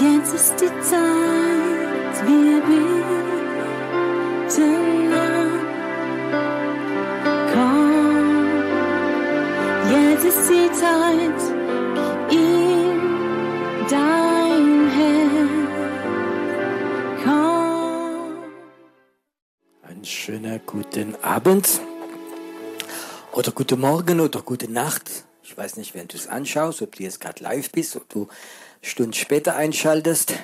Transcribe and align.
Jetzt 0.00 0.32
ist 0.32 0.54
die 0.54 0.80
Zeit, 0.80 2.26
wir 2.26 2.62
beten 2.62 3.12
an. 5.12 5.50
Komm, 7.52 8.48
jetzt 9.92 10.24
ist 10.24 10.48
die 10.48 10.72
Zeit, 10.72 11.40
gib 12.30 12.38
ihm 12.38 13.86
dein 13.90 14.88
Herz. 14.88 15.68
Komm. 17.22 18.38
Einen 19.82 20.04
schönen 20.06 20.62
guten 20.64 21.14
Abend 21.22 21.80
oder 23.32 23.52
guten 23.52 23.78
Morgen 23.80 24.20
oder 24.20 24.40
gute 24.40 24.72
Nacht. 24.72 25.26
Ich 25.42 25.58
weiß 25.58 25.76
nicht, 25.76 25.94
wenn 25.94 26.08
du 26.08 26.16
es 26.16 26.26
anschaust, 26.26 26.80
ob 26.80 26.94
du 26.96 27.02
jetzt 27.02 27.20
gerade 27.20 27.42
live 27.42 27.70
bist, 27.70 27.96
ob 27.96 28.08
du 28.08 28.28
Stunden 28.82 29.12
später 29.12 29.56
einschaltest. 29.56 30.34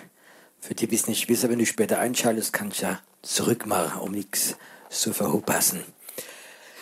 Für 0.60 0.74
die, 0.74 0.86
die 0.86 0.96
es 0.96 1.06
nicht 1.06 1.28
wissen, 1.28 1.50
wenn 1.50 1.58
du 1.58 1.66
später 1.66 1.98
einschaltest, 1.98 2.52
kannst 2.52 2.80
du 2.80 2.86
ja 2.86 3.00
zurückmachen, 3.22 4.00
um 4.00 4.12
nichts 4.12 4.56
zu 4.90 5.12
verpassen. 5.12 5.84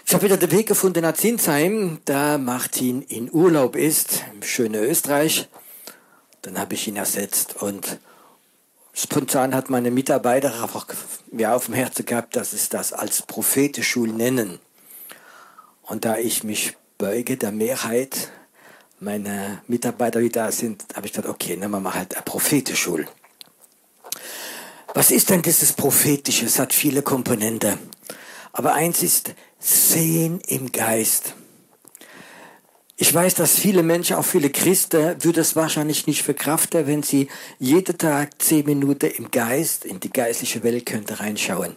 Ich 0.06 0.12
habe 0.12 0.24
wieder 0.24 0.36
den 0.36 0.50
Weg 0.50 0.66
gefunden 0.66 1.02
nach 1.02 1.14
Zinsheim, 1.14 2.00
da 2.04 2.36
Martin 2.36 3.02
in 3.02 3.32
Urlaub 3.32 3.74
ist, 3.74 4.24
im 4.34 4.42
schönen 4.42 4.82
Österreich. 4.84 5.48
Dann 6.42 6.58
habe 6.58 6.74
ich 6.74 6.86
ihn 6.86 6.96
ersetzt 6.96 7.62
und 7.62 7.98
spontan 8.92 9.54
hat 9.54 9.70
meine 9.70 9.90
Mitarbeiter 9.90 10.62
einfach 10.62 10.86
mir 11.32 11.54
auf 11.54 11.66
dem 11.66 11.74
Herzen 11.74 12.04
gehabt, 12.04 12.36
dass 12.36 12.52
es 12.52 12.68
das 12.68 12.92
als 12.92 13.22
Prophetenschul 13.22 14.08
nennen. 14.08 14.58
Und 15.82 16.04
da 16.04 16.18
ich 16.18 16.44
mich 16.44 16.76
beuge 16.98 17.36
der 17.38 17.52
Mehrheit 17.52 18.30
meiner 19.04 19.62
Mitarbeiter, 19.68 20.20
die 20.20 20.30
da 20.30 20.50
sind, 20.50 20.84
habe 20.94 21.06
ich 21.06 21.12
gedacht, 21.12 21.30
okay, 21.30 21.56
nehmen 21.56 21.72
wir 21.72 21.80
mal 21.80 21.94
halt 21.94 22.14
eine 22.14 22.22
Prophetenschule. 22.22 23.06
Was 24.94 25.10
ist 25.10 25.30
denn 25.30 25.42
dieses 25.42 25.72
Prophetische? 25.72 26.46
Es 26.46 26.58
hat 26.58 26.72
viele 26.72 27.02
Komponenten. 27.02 27.78
Aber 28.52 28.74
eins 28.74 29.02
ist 29.02 29.34
Sehen 29.58 30.40
im 30.46 30.70
Geist. 30.70 31.34
Ich 32.96 33.12
weiß, 33.12 33.34
dass 33.34 33.58
viele 33.58 33.82
Menschen, 33.82 34.16
auch 34.16 34.24
viele 34.24 34.50
Christen, 34.50 35.16
würde 35.24 35.40
es 35.40 35.56
wahrscheinlich 35.56 36.06
nicht 36.06 36.22
verkraften, 36.22 36.86
wenn 36.86 37.02
sie 37.02 37.28
jeden 37.58 37.98
Tag 37.98 38.40
zehn 38.40 38.64
Minuten 38.66 39.10
im 39.10 39.30
Geist, 39.30 39.84
in 39.84 39.98
die 39.98 40.12
geistliche 40.12 40.62
Welt 40.62 40.86
könnte 40.86 41.18
reinschauen. 41.18 41.76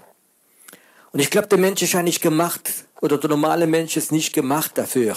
Und 1.11 1.19
ich 1.19 1.31
glaube, 1.31 1.47
der 1.47 1.57
Mensch 1.57 1.81
ist 1.81 1.93
ja 1.93 2.03
nicht 2.03 2.21
gemacht, 2.21 2.69
oder 3.01 3.17
der 3.17 3.29
normale 3.29 3.65
Mensch 3.65 3.97
ist 3.97 4.11
nicht 4.11 4.33
gemacht 4.33 4.77
dafür. 4.77 5.15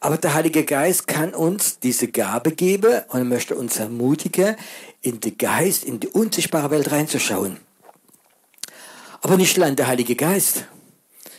Aber 0.00 0.18
der 0.18 0.34
Heilige 0.34 0.64
Geist 0.64 1.06
kann 1.06 1.34
uns 1.34 1.78
diese 1.78 2.08
Gabe 2.08 2.52
geben 2.52 3.02
und 3.08 3.28
möchte 3.28 3.56
uns 3.56 3.78
ermutigen, 3.78 4.56
in 5.02 5.20
den 5.20 5.38
Geist, 5.38 5.84
in 5.84 6.00
die 6.00 6.08
unsichtbare 6.08 6.70
Welt 6.70 6.90
reinzuschauen. 6.90 7.58
Aber 9.22 9.36
nicht 9.36 9.56
allein 9.58 9.76
der 9.76 9.86
Heilige 9.86 10.14
Geist. 10.14 10.66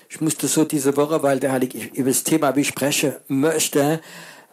Ich 0.10 0.22
musste 0.22 0.48
so 0.48 0.64
diese 0.64 0.98
Woche, 0.98 1.22
weil 1.22 1.40
der 1.40 1.52
Heilige, 1.52 1.78
über 1.94 2.10
das 2.10 2.24
Thema, 2.24 2.56
wie 2.56 2.62
ich 2.62 2.70
spreche, 2.70 3.22
möchte, 3.28 4.02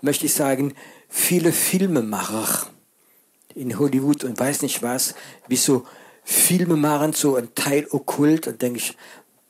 möchte 0.01 0.27
ich 0.27 0.35
sagen, 0.35 0.75
viele 1.09 1.53
Filmemacher 1.53 2.67
in 3.55 3.79
Hollywood 3.79 4.25
und 4.25 4.39
weiß 4.39 4.63
nicht 4.63 4.83
was, 4.83 5.15
wie 5.49 5.57
so 5.57 5.87
Filme 6.25 6.77
machen, 6.77 7.13
so 7.13 7.37
ein 7.37 7.55
Teil 7.55 7.87
okkult, 7.91 8.49
und 8.49 8.63
denke 8.63 8.79
ich, 8.79 8.97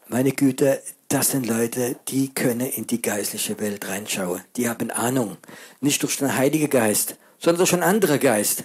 meine 0.09 0.33
Güte, 0.33 0.83
das 1.09 1.31
sind 1.31 1.47
Leute, 1.47 1.97
die 2.09 2.33
können 2.33 2.69
in 2.69 2.87
die 2.87 3.03
geistliche 3.03 3.61
Welt 3.61 3.87
reinschauen. 3.89 4.43
Die 4.57 4.69
haben 4.69 4.91
Ahnung. 4.91 5.37
Nicht 5.81 6.03
durch 6.03 6.17
den 6.17 6.37
Heiligen 6.37 6.71
Geist, 6.71 7.17
sondern 7.39 7.59
durch 7.59 7.73
einen 7.73 7.83
anderen 7.83 8.19
Geist. 8.19 8.65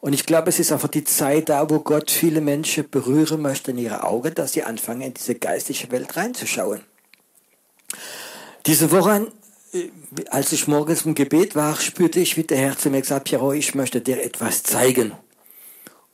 Und 0.00 0.14
ich 0.14 0.24
glaube, 0.24 0.48
es 0.48 0.58
ist 0.58 0.72
einfach 0.72 0.88
die 0.88 1.04
Zeit 1.04 1.50
da, 1.50 1.68
wo 1.68 1.80
Gott 1.80 2.10
viele 2.10 2.40
Menschen 2.40 2.88
berühren 2.88 3.42
möchte 3.42 3.70
in 3.72 3.78
ihre 3.78 4.04
Augen, 4.04 4.34
dass 4.34 4.54
sie 4.54 4.62
anfangen, 4.62 5.02
in 5.02 5.14
diese 5.14 5.34
geistliche 5.34 5.90
Welt 5.90 6.16
reinzuschauen. 6.16 6.80
Diese 8.66 8.90
Woche, 8.90 9.30
äh, 9.72 9.88
als 10.30 10.52
ich 10.52 10.66
morgens 10.66 11.04
im 11.04 11.14
Gebet 11.14 11.54
war, 11.54 11.78
spürte 11.78 12.20
ich, 12.20 12.36
wie 12.36 12.44
der 12.44 12.58
Herr 12.58 12.78
zu 12.78 12.88
mir 12.88 13.00
gesagt, 13.02 13.24
Piero, 13.24 13.52
ich 13.52 13.74
möchte 13.74 14.00
dir 14.00 14.22
etwas 14.22 14.62
zeigen. 14.62 15.12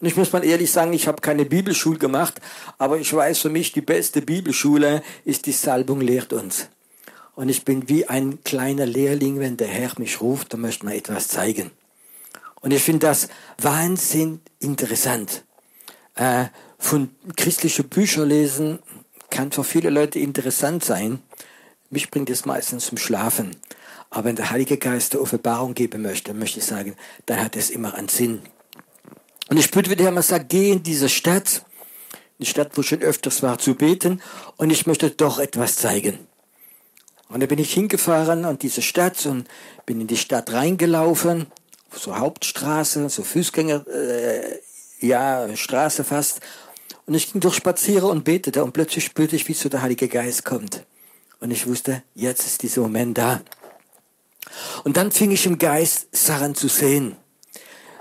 Und 0.00 0.06
ich 0.06 0.16
muss 0.16 0.32
mal 0.32 0.44
ehrlich 0.44 0.70
sagen, 0.70 0.92
ich 0.92 1.08
habe 1.08 1.22
keine 1.22 1.46
Bibelschule 1.46 1.98
gemacht, 1.98 2.40
aber 2.76 2.98
ich 2.98 3.12
weiß 3.12 3.38
für 3.38 3.48
mich, 3.48 3.72
die 3.72 3.80
beste 3.80 4.20
Bibelschule 4.20 5.02
ist 5.24 5.46
die 5.46 5.52
Salbung 5.52 6.00
lehrt 6.00 6.32
uns. 6.32 6.68
Und 7.34 7.48
ich 7.48 7.64
bin 7.64 7.88
wie 7.88 8.06
ein 8.06 8.42
kleiner 8.44 8.86
Lehrling, 8.86 9.40
wenn 9.40 9.56
der 9.56 9.68
Herr 9.68 9.92
mich 9.98 10.20
ruft, 10.20 10.52
dann 10.52 10.60
möchte 10.60 10.84
man 10.84 10.94
etwas 10.94 11.28
zeigen. 11.28 11.70
Und 12.60 12.72
ich 12.72 12.82
finde 12.82 13.06
das 13.06 13.28
wahnsinnig 13.58 14.40
interessant. 14.58 15.44
Äh, 16.14 16.46
von 16.78 17.10
christlichen 17.36 17.88
Büchern 17.88 18.28
lesen 18.28 18.78
kann 19.30 19.52
für 19.52 19.64
viele 19.64 19.90
Leute 19.90 20.18
interessant 20.18 20.84
sein. 20.84 21.20
Mich 21.90 22.10
bringt 22.10 22.30
es 22.30 22.44
meistens 22.44 22.86
zum 22.86 22.98
Schlafen. 22.98 23.56
Aber 24.10 24.24
wenn 24.24 24.36
der 24.36 24.50
Heilige 24.50 24.78
Geist 24.78 25.12
der 25.12 25.20
Offenbarung 25.20 25.74
geben 25.74 26.02
möchte, 26.02 26.32
möchte 26.32 26.58
ich 26.58 26.64
sagen, 26.64 26.96
dann 27.26 27.40
hat 27.40 27.56
es 27.56 27.70
immer 27.70 27.94
einen 27.94 28.08
Sinn. 28.08 28.40
Und 29.48 29.58
ich 29.58 29.66
spürte, 29.66 29.90
wie 29.90 29.96
der 29.96 30.12
Herr 30.12 30.22
sagt, 30.22 30.48
geh 30.48 30.72
in 30.72 30.82
diese 30.82 31.08
Stadt, 31.08 31.64
die 32.38 32.46
Stadt, 32.46 32.76
wo 32.76 32.80
ich 32.80 32.88
schon 32.88 33.02
öfters 33.02 33.42
war, 33.42 33.58
zu 33.58 33.74
beten, 33.74 34.20
und 34.56 34.70
ich 34.70 34.86
möchte 34.86 35.10
doch 35.10 35.38
etwas 35.38 35.76
zeigen. 35.76 36.18
Und 37.28 37.40
da 37.40 37.46
bin 37.46 37.58
ich 37.58 37.72
hingefahren 37.72 38.44
an 38.44 38.58
diese 38.58 38.82
Stadt 38.82 39.24
und 39.26 39.48
bin 39.84 40.00
in 40.00 40.06
die 40.06 40.16
Stadt 40.16 40.52
reingelaufen, 40.52 41.46
so 41.92 42.16
Hauptstraße, 42.16 43.08
so 43.08 43.22
Fußgänger, 43.22 43.86
äh, 43.88 44.60
ja, 45.00 45.48
Straße 45.56 46.04
fast. 46.04 46.40
Und 47.06 47.14
ich 47.14 47.32
ging 47.32 47.40
durch 47.40 47.54
Spaziere 47.54 48.06
und 48.06 48.24
betete 48.24 48.62
und 48.64 48.72
plötzlich 48.72 49.04
spürte 49.04 49.36
ich, 49.36 49.48
wie 49.48 49.54
so 49.54 49.68
der 49.68 49.82
Heilige 49.82 50.08
Geist 50.08 50.44
kommt. 50.44 50.84
Und 51.40 51.50
ich 51.50 51.66
wusste, 51.66 52.02
jetzt 52.14 52.46
ist 52.46 52.62
dieser 52.62 52.82
Moment 52.82 53.18
da. 53.18 53.40
Und 54.84 54.96
dann 54.96 55.12
fing 55.12 55.30
ich 55.30 55.46
im 55.46 55.58
Geist 55.58 56.08
Sachen 56.12 56.54
zu 56.54 56.68
sehen. 56.68 57.16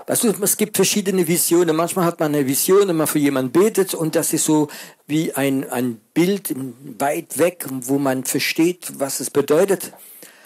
Weißt 0.08 0.22
du, 0.22 0.32
es 0.40 0.56
gibt 0.56 0.76
verschiedene 0.76 1.26
Visionen. 1.26 1.74
Manchmal 1.74 2.04
hat 2.04 2.20
man 2.20 2.32
eine 2.32 2.46
Vision, 2.46 2.86
wenn 2.86 2.96
man 2.96 3.08
für 3.08 3.18
jemanden 3.18 3.50
betet 3.50 3.92
und 3.92 4.14
das 4.14 4.32
ist 4.32 4.44
so 4.44 4.68
wie 5.08 5.32
ein, 5.32 5.68
ein 5.68 6.00
Bild 6.14 6.54
weit 6.98 7.38
weg, 7.38 7.66
wo 7.68 7.98
man 7.98 8.22
versteht, 8.24 9.00
was 9.00 9.18
es 9.18 9.30
bedeutet. 9.30 9.92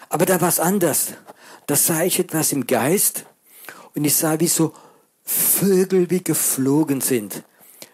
Aber 0.08 0.24
da 0.24 0.40
war 0.40 0.48
es 0.48 0.60
anders. 0.60 1.08
Da 1.66 1.76
sah 1.76 2.02
ich 2.04 2.18
etwas 2.18 2.52
im 2.52 2.66
Geist 2.66 3.26
und 3.94 4.04
ich 4.04 4.16
sah, 4.16 4.40
wie 4.40 4.48
so 4.48 4.72
Vögel 5.24 6.08
wie 6.10 6.24
geflogen 6.24 7.02
sind. 7.02 7.42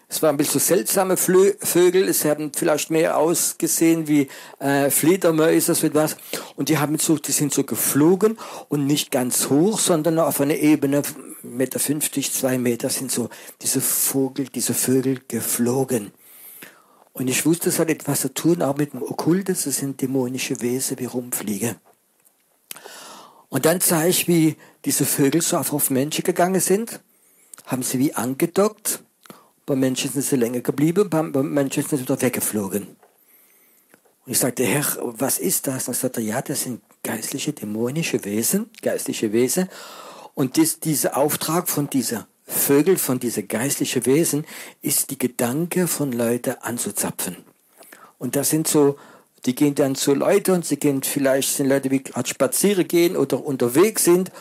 Es 0.09 0.21
waren 0.21 0.35
ein 0.35 0.37
bisschen 0.37 0.61
seltsame 0.61 1.17
Flö 1.17 1.51
Vögel, 1.59 2.07
es 2.07 2.23
haben 2.23 2.53
vielleicht 2.55 2.89
mehr 2.89 3.17
ausgesehen 3.17 4.07
wie 4.07 4.29
äh, 4.59 4.89
Fledermäuse, 4.89 5.75
so 5.75 5.85
etwas. 5.85 6.15
Und 6.55 6.69
die 6.69 6.77
haben 6.77 6.97
so, 6.97 7.17
die 7.17 7.33
sind 7.33 7.53
so 7.53 7.65
geflogen 7.65 8.37
und 8.69 8.87
nicht 8.87 9.11
ganz 9.11 9.49
hoch, 9.49 9.79
sondern 9.79 10.17
auf 10.17 10.39
einer 10.39 10.55
Ebene 10.55 11.03
Meter, 11.47 11.79
50, 11.79 12.31
zwei 12.31 12.57
Meter 12.57 12.89
sind 12.89 13.11
so 13.11 13.29
diese 13.61 13.81
Vogel, 13.81 14.47
diese 14.47 14.73
Vögel 14.73 15.21
geflogen. 15.27 16.11
Und 17.13 17.27
ich 17.27 17.45
wusste, 17.45 17.69
es 17.69 17.79
hat 17.79 17.89
etwas 17.89 18.21
zu 18.21 18.33
tun, 18.33 18.61
auch 18.61 18.77
mit 18.77 18.93
dem 18.93 19.01
Okkultes, 19.01 19.63
das 19.63 19.77
sind 19.77 20.01
dämonische 20.01 20.61
Wesen, 20.61 20.99
wie 20.99 21.05
rumfliegen. 21.05 21.75
Und 23.49 23.65
dann 23.65 23.79
sah 23.79 24.05
ich, 24.05 24.27
wie 24.27 24.57
diese 24.85 25.05
Vögel 25.05 25.41
so 25.41 25.57
auf 25.57 25.89
Menschen 25.89 26.23
gegangen 26.23 26.61
sind, 26.61 26.99
haben 27.65 27.81
sie 27.83 27.99
wie 27.99 28.13
angedockt 28.13 29.01
bei 29.67 29.75
Menschen 29.75 30.09
sind 30.09 30.23
sie 30.23 30.37
länger 30.37 30.61
geblieben, 30.61 31.09
bei 31.09 31.23
Menschen 31.43 31.83
sind 31.83 31.97
sie 31.97 32.03
wieder 32.05 32.19
weggeflogen. 32.21 32.87
Und 32.87 34.31
ich 34.31 34.39
sagte, 34.39 34.63
Herr, 34.63 34.85
was 35.01 35.39
ist 35.39 35.67
das? 35.67 35.89
Und 35.89 35.93
er 35.93 35.99
sagte, 35.99 36.21
ja, 36.21 36.41
das 36.41 36.63
sind 36.63 36.81
geistliche, 37.03 37.51
dämonische 37.51 38.23
Wesen, 38.23 38.69
geistliche 38.81 39.33
Wesen. 39.33 39.67
Und 40.37 40.55
dies, 40.55 40.79
dieser 40.79 41.17
Auftrag 41.17 41.67
von 41.67 41.89
dieser 41.89 42.27
Vögel, 42.45 42.97
von 42.97 43.19
dieser 43.19 43.41
geistlichen 43.41 44.05
Wesen, 44.05 44.45
ist 44.83 45.09
die 45.09 45.17
Gedanke 45.17 45.87
von 45.87 46.11
Leuten 46.11 46.53
anzuzapfen. 46.61 47.37
Und 48.19 48.35
das 48.35 48.51
sind 48.51 48.67
so, 48.67 48.99
die 49.47 49.55
gehen 49.55 49.73
dann 49.73 49.95
zu 49.95 50.13
Leuten 50.13 50.51
und 50.51 50.63
sie 50.63 50.77
gehen 50.77 51.01
vielleicht, 51.01 51.55
sind 51.55 51.67
Leute, 51.67 51.89
die 51.89 52.03
gerade 52.03 52.29
spazieren 52.29 52.87
gehen 52.87 53.17
oder 53.17 53.43
unterwegs 53.43 54.03
sind 54.03 54.31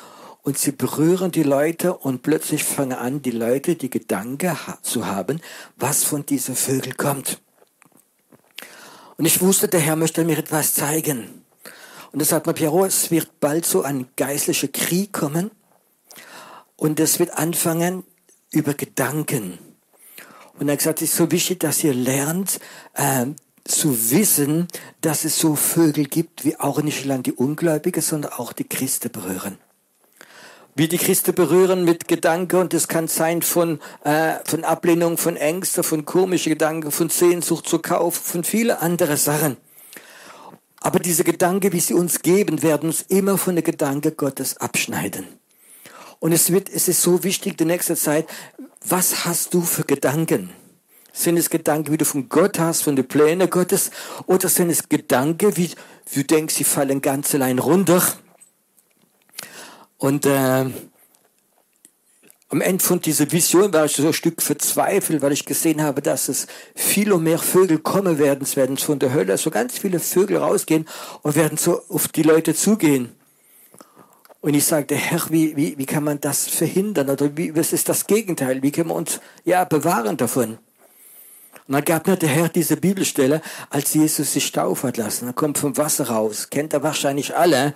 und 0.42 0.58
sie 0.58 0.72
berühren 0.72 1.30
die 1.30 1.44
Leute 1.44 1.94
und 1.94 2.20
plötzlich 2.20 2.62
fangen 2.62 2.98
an, 2.98 3.22
die 3.22 3.30
Leute 3.30 3.74
die 3.74 3.88
Gedanke 3.88 4.54
zu 4.82 5.06
haben, 5.06 5.40
was 5.78 6.04
von 6.04 6.26
diesen 6.26 6.56
Vögeln 6.56 6.98
kommt. 6.98 7.40
Und 9.16 9.24
ich 9.24 9.40
wusste, 9.40 9.66
der 9.66 9.80
Herr 9.80 9.96
möchte 9.96 10.26
mir 10.26 10.36
etwas 10.36 10.74
zeigen. 10.74 11.42
Und 12.12 12.20
deshalb, 12.20 12.54
Pierrot, 12.54 12.88
es 12.88 13.10
wird 13.10 13.40
bald 13.40 13.64
so 13.64 13.80
ein 13.80 14.08
geistlicher 14.14 14.68
Krieg 14.68 15.14
kommen. 15.14 15.50
Und 16.76 17.00
es 17.00 17.18
wird 17.18 17.36
anfangen 17.36 18.04
über 18.50 18.74
Gedanken. 18.74 19.58
Und 20.58 20.68
er 20.68 20.72
hat 20.72 20.78
gesagt, 20.78 21.02
es 21.02 21.10
ist 21.10 21.16
so 21.16 21.30
wichtig, 21.30 21.60
dass 21.60 21.82
ihr 21.84 21.94
lernt, 21.94 22.60
äh, 22.94 23.26
zu 23.64 24.10
wissen, 24.10 24.68
dass 25.00 25.24
es 25.24 25.38
so 25.38 25.56
Vögel 25.56 26.04
gibt, 26.04 26.44
wie 26.44 26.56
auch 26.56 26.80
nicht 26.82 27.04
allein 27.04 27.22
die 27.22 27.32
Ungläubigen, 27.32 28.02
sondern 28.02 28.32
auch 28.34 28.52
die 28.52 28.64
Christen 28.64 29.10
berühren. 29.10 29.58
wie 30.78 30.88
die 30.88 30.98
Christen 30.98 31.34
berühren 31.34 31.84
mit 31.84 32.06
Gedanken 32.06 32.56
und 32.56 32.74
das 32.74 32.86
kann 32.86 33.08
sein 33.08 33.40
von, 33.40 33.80
äh, 34.04 34.34
von 34.44 34.62
Ablehnung, 34.62 35.16
von 35.16 35.34
Ängsten, 35.36 35.82
von 35.82 36.04
komischen 36.04 36.50
Gedanken, 36.50 36.92
von 36.92 37.08
Sehnsucht 37.08 37.66
zu 37.66 37.78
Kauf, 37.78 38.14
von 38.14 38.44
vielen 38.44 38.76
anderen 38.76 39.16
Sachen. 39.16 39.56
Aber 40.80 40.98
diese 40.98 41.24
Gedanken, 41.24 41.72
wie 41.72 41.80
sie 41.80 41.94
uns 41.94 42.20
geben, 42.20 42.62
werden 42.62 42.90
uns 42.90 43.00
immer 43.08 43.38
von 43.38 43.54
der 43.54 43.64
Gedanke 43.64 44.12
Gottes 44.12 44.58
abschneiden. 44.58 45.26
Und 46.18 46.32
es 46.32 46.50
wird, 46.50 46.68
es 46.68 46.88
ist 46.88 47.02
so 47.02 47.22
wichtig, 47.24 47.56
die 47.56 47.64
nächste 47.64 47.96
Zeit, 47.96 48.26
was 48.84 49.24
hast 49.24 49.54
du 49.54 49.60
für 49.60 49.84
Gedanken? 49.84 50.50
Sind 51.12 51.36
es 51.38 51.50
Gedanken, 51.50 51.92
wie 51.92 51.96
du 51.96 52.04
von 52.04 52.28
Gott 52.28 52.58
hast, 52.58 52.82
von 52.82 52.94
den 52.94 53.08
Plänen 53.08 53.48
Gottes? 53.48 53.90
Oder 54.26 54.48
sind 54.48 54.70
es 54.70 54.88
Gedanken, 54.88 55.56
wie 55.56 55.70
du 56.14 56.24
denkst, 56.24 56.54
sie 56.54 56.64
fallen 56.64 57.00
ganz 57.00 57.34
allein 57.34 57.58
runter? 57.58 58.02
Und 59.98 60.26
äh, 60.26 60.66
am 62.48 62.60
Ende 62.60 62.84
von 62.84 63.00
dieser 63.00 63.30
Vision 63.32 63.72
war 63.72 63.86
ich 63.86 63.96
so 63.96 64.06
ein 64.06 64.12
Stück 64.12 64.40
verzweifelt, 64.40 65.20
weil 65.22 65.32
ich 65.32 65.46
gesehen 65.46 65.82
habe, 65.82 66.00
dass 66.00 66.28
es 66.28 66.46
viel 66.74 67.12
und 67.12 67.24
mehr 67.24 67.38
Vögel 67.38 67.78
kommen 67.78 68.18
werden. 68.18 68.42
Es 68.42 68.56
werden 68.56 68.76
von 68.76 68.98
der 68.98 69.12
Hölle 69.12 69.36
so 69.36 69.50
ganz 69.50 69.78
viele 69.78 69.98
Vögel 69.98 70.36
rausgehen 70.36 70.86
und 71.22 71.34
werden 71.34 71.58
so 71.58 71.82
auf 71.88 72.08
die 72.08 72.22
Leute 72.22 72.54
zugehen. 72.54 73.12
Und 74.46 74.54
ich 74.54 74.64
sagte, 74.64 74.94
Herr, 74.94 75.22
wie, 75.30 75.56
wie, 75.56 75.76
wie 75.76 75.86
kann 75.86 76.04
man 76.04 76.20
das 76.20 76.46
verhindern? 76.46 77.10
Oder 77.10 77.36
wie, 77.36 77.56
was 77.56 77.72
ist 77.72 77.88
das 77.88 78.06
Gegenteil? 78.06 78.62
Wie 78.62 78.70
können 78.70 78.90
wir 78.90 78.94
uns 78.94 79.18
ja 79.44 79.64
bewahren 79.64 80.16
davon? 80.16 80.58
Und 81.66 81.72
dann 81.74 81.84
gab 81.84 82.06
mir 82.06 82.14
der 82.14 82.28
Herr 82.28 82.48
diese 82.48 82.76
Bibelstelle, 82.76 83.42
als 83.70 83.92
Jesus 83.94 84.34
sich 84.34 84.52
taufen 84.52 84.86
hat 84.86 84.98
lassen. 84.98 85.26
Er 85.26 85.32
kommt 85.32 85.58
vom 85.58 85.76
Wasser 85.76 86.10
raus. 86.10 86.48
Kennt 86.48 86.74
er 86.74 86.84
wahrscheinlich 86.84 87.36
alle. 87.36 87.74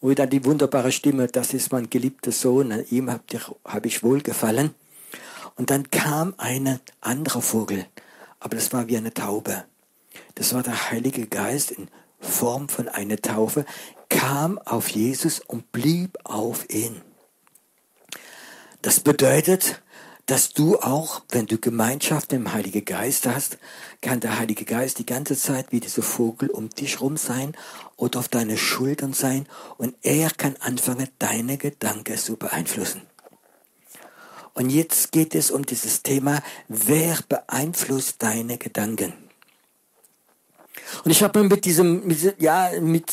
Und 0.00 0.18
dann 0.18 0.30
die 0.30 0.42
wunderbare 0.46 0.90
Stimme, 0.90 1.26
das 1.26 1.52
ist 1.52 1.70
mein 1.70 1.90
geliebter 1.90 2.32
Sohn, 2.32 2.72
an 2.72 2.86
ihm 2.90 3.10
habe 3.10 3.22
hab 3.66 3.84
ich 3.84 4.02
wohlgefallen. 4.02 4.74
Und 5.56 5.68
dann 5.68 5.90
kam 5.90 6.32
ein 6.38 6.80
anderer 7.02 7.42
Vogel, 7.42 7.84
aber 8.40 8.56
das 8.56 8.72
war 8.72 8.88
wie 8.88 8.96
eine 8.96 9.12
Taube. 9.12 9.64
Das 10.34 10.54
war 10.54 10.62
der 10.62 10.90
Heilige 10.90 11.26
Geist 11.26 11.72
in 11.72 11.88
Form 12.20 12.70
von 12.70 12.88
einer 12.88 13.18
Taufe, 13.18 13.66
kam 14.08 14.58
auf 14.58 14.88
Jesus 14.88 15.40
und 15.40 15.72
blieb 15.72 16.18
auf 16.24 16.68
ihn. 16.70 17.02
Das 18.82 19.00
bedeutet, 19.00 19.82
dass 20.26 20.50
du 20.50 20.78
auch, 20.78 21.22
wenn 21.30 21.46
du 21.46 21.58
Gemeinschaft 21.58 22.32
mit 22.32 22.40
dem 22.40 22.52
Heiligen 22.52 22.84
Geist 22.84 23.26
hast, 23.26 23.58
kann 24.00 24.18
der 24.18 24.38
Heilige 24.38 24.64
Geist 24.64 24.98
die 24.98 25.06
ganze 25.06 25.36
Zeit 25.36 25.70
wie 25.70 25.80
dieser 25.80 26.02
Vogel 26.02 26.50
um 26.50 26.68
dich 26.68 27.00
rum 27.00 27.16
sein 27.16 27.56
oder 27.96 28.18
auf 28.18 28.28
deine 28.28 28.58
Schultern 28.58 29.12
sein 29.12 29.46
und 29.76 29.94
er 30.02 30.30
kann 30.30 30.56
anfangen, 30.60 31.08
deine 31.20 31.58
Gedanken 31.58 32.18
zu 32.18 32.36
beeinflussen. 32.36 33.02
Und 34.54 34.70
jetzt 34.70 35.12
geht 35.12 35.34
es 35.34 35.50
um 35.50 35.64
dieses 35.64 36.02
Thema, 36.02 36.42
wer 36.66 37.18
beeinflusst 37.28 38.22
deine 38.22 38.58
Gedanken? 38.58 39.12
Und 41.04 41.10
ich 41.10 41.22
habe 41.22 41.40
mir 41.40 41.48
mit 41.50 41.64
diesem, 41.64 42.06
mit, 42.06 42.40
ja, 42.40 42.70
mit, 42.80 43.12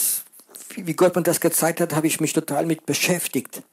wie 0.75 0.93
Gott 0.93 1.15
mir 1.15 1.23
das 1.23 1.39
gezeigt 1.39 1.81
hat, 1.81 1.95
habe 1.95 2.07
ich 2.07 2.19
mich 2.19 2.33
total 2.33 2.65
mit 2.65 2.85
beschäftigt. 2.85 3.63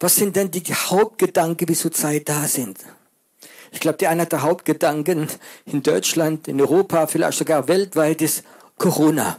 Was 0.00 0.16
sind 0.16 0.36
denn 0.36 0.50
die 0.50 0.62
Hauptgedanken, 0.62 1.66
die 1.66 1.74
zurzeit 1.74 2.28
da 2.28 2.46
sind? 2.46 2.78
Ich 3.72 3.80
glaube, 3.80 4.08
einer 4.08 4.26
der 4.26 4.42
Hauptgedanken 4.42 5.28
in 5.66 5.82
Deutschland, 5.82 6.48
in 6.48 6.60
Europa, 6.60 7.06
vielleicht 7.06 7.38
sogar 7.38 7.68
weltweit 7.68 8.22
ist 8.22 8.44
Corona. 8.76 9.38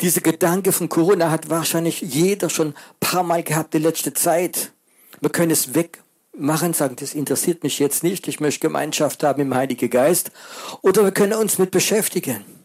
Diese 0.00 0.20
Gedanke 0.20 0.72
von 0.72 0.88
Corona 0.88 1.30
hat 1.30 1.50
wahrscheinlich 1.50 2.00
jeder 2.00 2.48
schon 2.48 2.68
ein 2.68 2.74
paar 3.00 3.24
Mal 3.24 3.42
gehabt 3.42 3.74
in 3.74 3.82
letzter 3.82 4.14
Zeit. 4.14 4.72
Wir 5.20 5.30
können 5.30 5.50
es 5.50 5.74
wegmachen, 5.74 6.72
sagen, 6.72 6.94
das 6.96 7.14
interessiert 7.14 7.64
mich 7.64 7.80
jetzt 7.80 8.04
nicht, 8.04 8.28
ich 8.28 8.38
möchte 8.38 8.60
Gemeinschaft 8.60 9.24
haben 9.24 9.42
im 9.42 9.54
Heiligen 9.54 9.90
Geist. 9.90 10.30
Oder 10.82 11.04
wir 11.04 11.12
können 11.12 11.34
uns 11.34 11.58
mit 11.58 11.72
beschäftigen. 11.72 12.57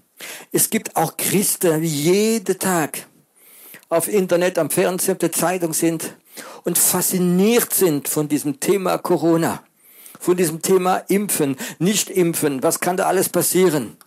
Es 0.52 0.70
gibt 0.70 0.96
auch 0.96 1.18
Christen, 1.18 1.82
die 1.82 1.88
jeden 1.88 2.60
Tag 2.60 3.08
auf 3.90 4.08
Internet, 4.08 4.58
am 4.58 4.70
Fernsehen, 4.70 5.14
auf 5.14 5.20
der 5.20 5.32
Zeitung 5.32 5.74
sind 5.74 6.16
und 6.64 6.78
fasziniert 6.78 7.74
sind 7.74 8.08
von 8.08 8.28
diesem 8.28 8.60
Thema 8.60 8.98
Corona, 8.98 9.64
von 10.20 10.36
diesem 10.36 10.62
Thema 10.62 10.98
Impfen, 11.08 11.58
nicht 11.80 12.10
impfen, 12.10 12.64
was 12.64 12.80
kann 12.80 12.98
da 12.98 13.06
alles 13.06 13.30
passieren? 13.30 13.98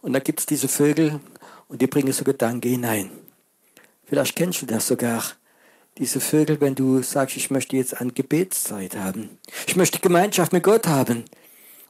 Und 0.00 0.12
da 0.12 0.20
gibt 0.20 0.40
es 0.40 0.46
diese 0.46 0.68
Vögel 0.68 1.20
und 1.68 1.82
die 1.82 1.86
bringen 1.86 2.12
so 2.12 2.24
Gedanken 2.24 2.68
hinein. 2.68 3.10
Vielleicht 4.06 4.36
kennst 4.36 4.62
du 4.62 4.66
das 4.66 4.86
sogar. 4.86 5.22
Diese 5.98 6.20
Vögel, 6.20 6.60
wenn 6.60 6.74
du 6.74 7.02
sagst, 7.02 7.36
ich 7.36 7.50
möchte 7.50 7.76
jetzt 7.76 8.00
eine 8.00 8.12
Gebetszeit 8.12 8.96
haben. 8.96 9.38
Ich 9.66 9.76
möchte 9.76 9.98
Gemeinschaft 9.98 10.52
mit 10.52 10.62
Gott 10.62 10.86
haben. 10.86 11.24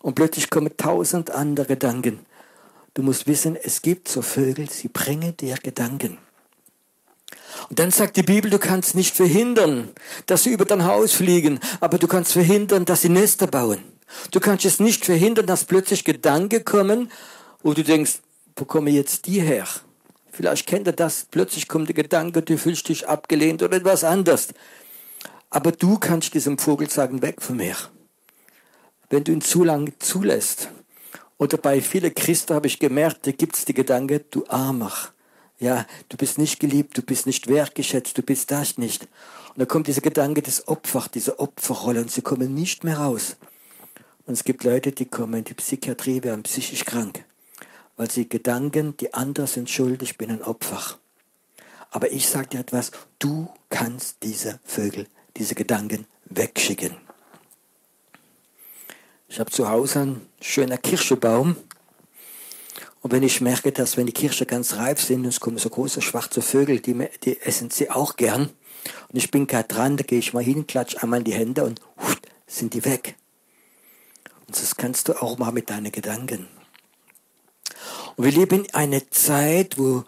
Und 0.01 0.15
plötzlich 0.15 0.49
kommen 0.49 0.77
tausend 0.77 1.31
andere 1.31 1.67
Gedanken. 1.67 2.21
Du 2.99 3.05
musst 3.05 3.29
wissen, 3.29 3.55
es 3.55 3.81
gibt 3.81 4.09
so 4.09 4.23
Vögel, 4.23 4.69
sie 4.69 4.89
bringen 4.89 5.37
dir 5.37 5.55
Gedanken. 5.63 6.19
Und 7.71 7.79
dann 7.79 7.93
sagt 7.93 8.17
die 8.17 8.25
Bibel, 8.25 8.51
du 8.51 8.59
kannst 8.59 8.97
nicht 8.97 9.15
verhindern, 9.15 9.91
dass 10.27 10.43
sie 10.43 10.51
über 10.51 10.65
dein 10.65 10.85
Haus 10.85 11.13
fliegen, 11.13 11.61
aber 11.79 11.99
du 11.99 12.09
kannst 12.09 12.33
verhindern, 12.33 12.87
dass 12.87 13.03
sie 13.03 13.09
Nester 13.09 13.47
bauen. 13.47 13.79
Du 14.33 14.41
kannst 14.41 14.65
es 14.65 14.81
nicht 14.81 15.05
verhindern, 15.05 15.47
dass 15.47 15.65
plötzlich 15.65 16.03
Gedanken 16.03 16.65
kommen, 16.65 17.13
wo 17.63 17.73
du 17.73 17.85
denkst, 17.85 18.19
wo 18.57 18.65
komme 18.65 18.91
jetzt 18.91 19.27
die 19.27 19.43
her? 19.43 19.69
Vielleicht 20.33 20.67
kennt 20.67 20.89
ihr 20.89 20.93
das, 20.93 21.29
plötzlich 21.31 21.69
kommt 21.69 21.87
der 21.87 21.95
Gedanke, 21.95 22.43
du 22.43 22.59
fühlst 22.59 22.89
dich 22.89 23.07
abgelehnt 23.07 23.63
oder 23.63 23.77
etwas 23.77 24.03
anderes. 24.03 24.49
Aber 25.51 25.71
du 25.71 26.01
kannst 26.01 26.35
diesem 26.35 26.59
Vogel 26.59 26.91
sagen, 26.91 27.23
weg 27.23 27.43
von 27.43 27.59
mir. 27.59 27.77
Wenn 29.09 29.23
du 29.23 29.31
ihn 29.31 29.41
zu 29.41 29.63
lange 29.63 29.97
zulässt. 30.01 30.71
Oder 31.39 31.57
bei 31.57 31.81
vielen 31.81 32.15
Christen 32.15 32.55
habe 32.55 32.67
ich 32.67 32.81
gemerkt, 32.81 33.27
da 33.27 33.31
gibt 33.31 33.57
es 33.57 33.65
die 33.65 33.75
Gedanke, 33.75 34.21
du 34.21 34.45
Armer. 34.49 34.93
Ja, 35.61 35.87
du 36.09 36.17
bist 36.17 36.39
nicht 36.39 36.61
geliebt, 36.61 36.99
du 36.99 37.03
bist 37.03 37.27
nicht 37.27 37.47
wertgeschätzt, 37.47 38.19
du 38.19 38.23
bist 38.23 38.51
das 38.51 38.77
nicht. 38.77 39.03
Und 39.03 39.59
da 39.59 39.65
kommt 39.65 39.87
dieser 39.87 40.01
Gedanke 40.01 40.43
des 40.43 40.67
Opfer, 40.69 41.07
diese 41.13 41.39
Opferrolle 41.39 42.01
und 42.01 42.11
sie 42.11 42.23
kommen 42.23 42.55
nicht 42.55 42.85
mehr 42.85 42.99
raus. 42.99 43.37
Und 44.27 44.35
es 44.35 44.45
gibt 44.45 44.65
Leute, 44.65 44.93
die 44.93 45.07
kommen 45.07 45.35
in 45.35 45.45
die 45.45 45.55
Psychiatrie, 45.55 46.23
werden 46.23 46.43
psychisch 46.43 46.85
krank, 46.85 47.25
weil 47.97 48.11
sie 48.11 48.29
Gedanken, 48.29 48.97
die 48.99 49.15
anderen 49.15 49.49
sind 49.49 49.71
schuld, 49.71 50.03
ich 50.03 50.19
bin 50.19 50.31
ein 50.31 50.43
Opfer. 50.43 50.99
Aber 51.91 52.13
ich 52.13 52.29
sage 52.29 52.49
dir 52.49 52.61
etwas, 52.61 52.91
du 53.19 53.49
kannst 53.71 54.19
diese 54.23 54.61
Vögel, 54.65 55.07
diese 55.37 55.55
Gedanken 55.55 56.07
wegschicken. 56.27 57.08
Ich 59.29 59.39
habe 59.39 59.51
zu 59.51 59.69
Hause 59.69 60.01
einen 60.01 60.27
schönen 60.41 60.81
Kirschebaum 60.81 61.57
und 63.03 63.13
wenn 63.13 63.23
ich 63.23 63.41
merke, 63.41 63.73
dass 63.73 63.97
wenn 63.97 64.07
die 64.07 64.13
Kirschen 64.13 64.47
ganz 64.47 64.75
reif 64.75 65.01
sind, 65.01 65.25
es 65.27 65.39
kommen 65.39 65.59
so 65.59 65.69
große 65.69 66.01
schwarze 66.01 66.43
Vögel, 66.43 66.81
die, 66.81 67.09
die 67.23 67.41
essen 67.41 67.71
sie 67.71 67.91
auch 67.91 68.17
gern. 68.17 68.51
Und 69.09 69.17
ich 69.17 69.31
bin 69.31 69.47
gerade 69.47 69.69
dran, 69.69 69.97
da 69.97 70.03
gehe 70.03 70.19
ich 70.19 70.33
mal 70.33 70.43
hin, 70.43 70.67
klatsch 70.67 70.97
einmal 71.03 71.21
in 71.21 71.25
die 71.25 71.35
Hände 71.35 71.65
und 71.65 71.81
huf, 71.99 72.17
sind 72.47 72.75
die 72.75 72.85
weg. 72.85 73.17
Und 74.47 74.57
das 74.57 74.77
kannst 74.77 75.09
du 75.09 75.23
auch 75.23 75.39
mal 75.39 75.53
mit 75.53 75.71
deinen 75.71 75.93
Gedanken. 75.93 76.49
Und 78.17 78.25
wir 78.25 78.33
leben 78.33 78.65
in 78.65 78.75
einer 78.75 79.11
Zeit, 79.11 79.79
wo, 79.79 80.05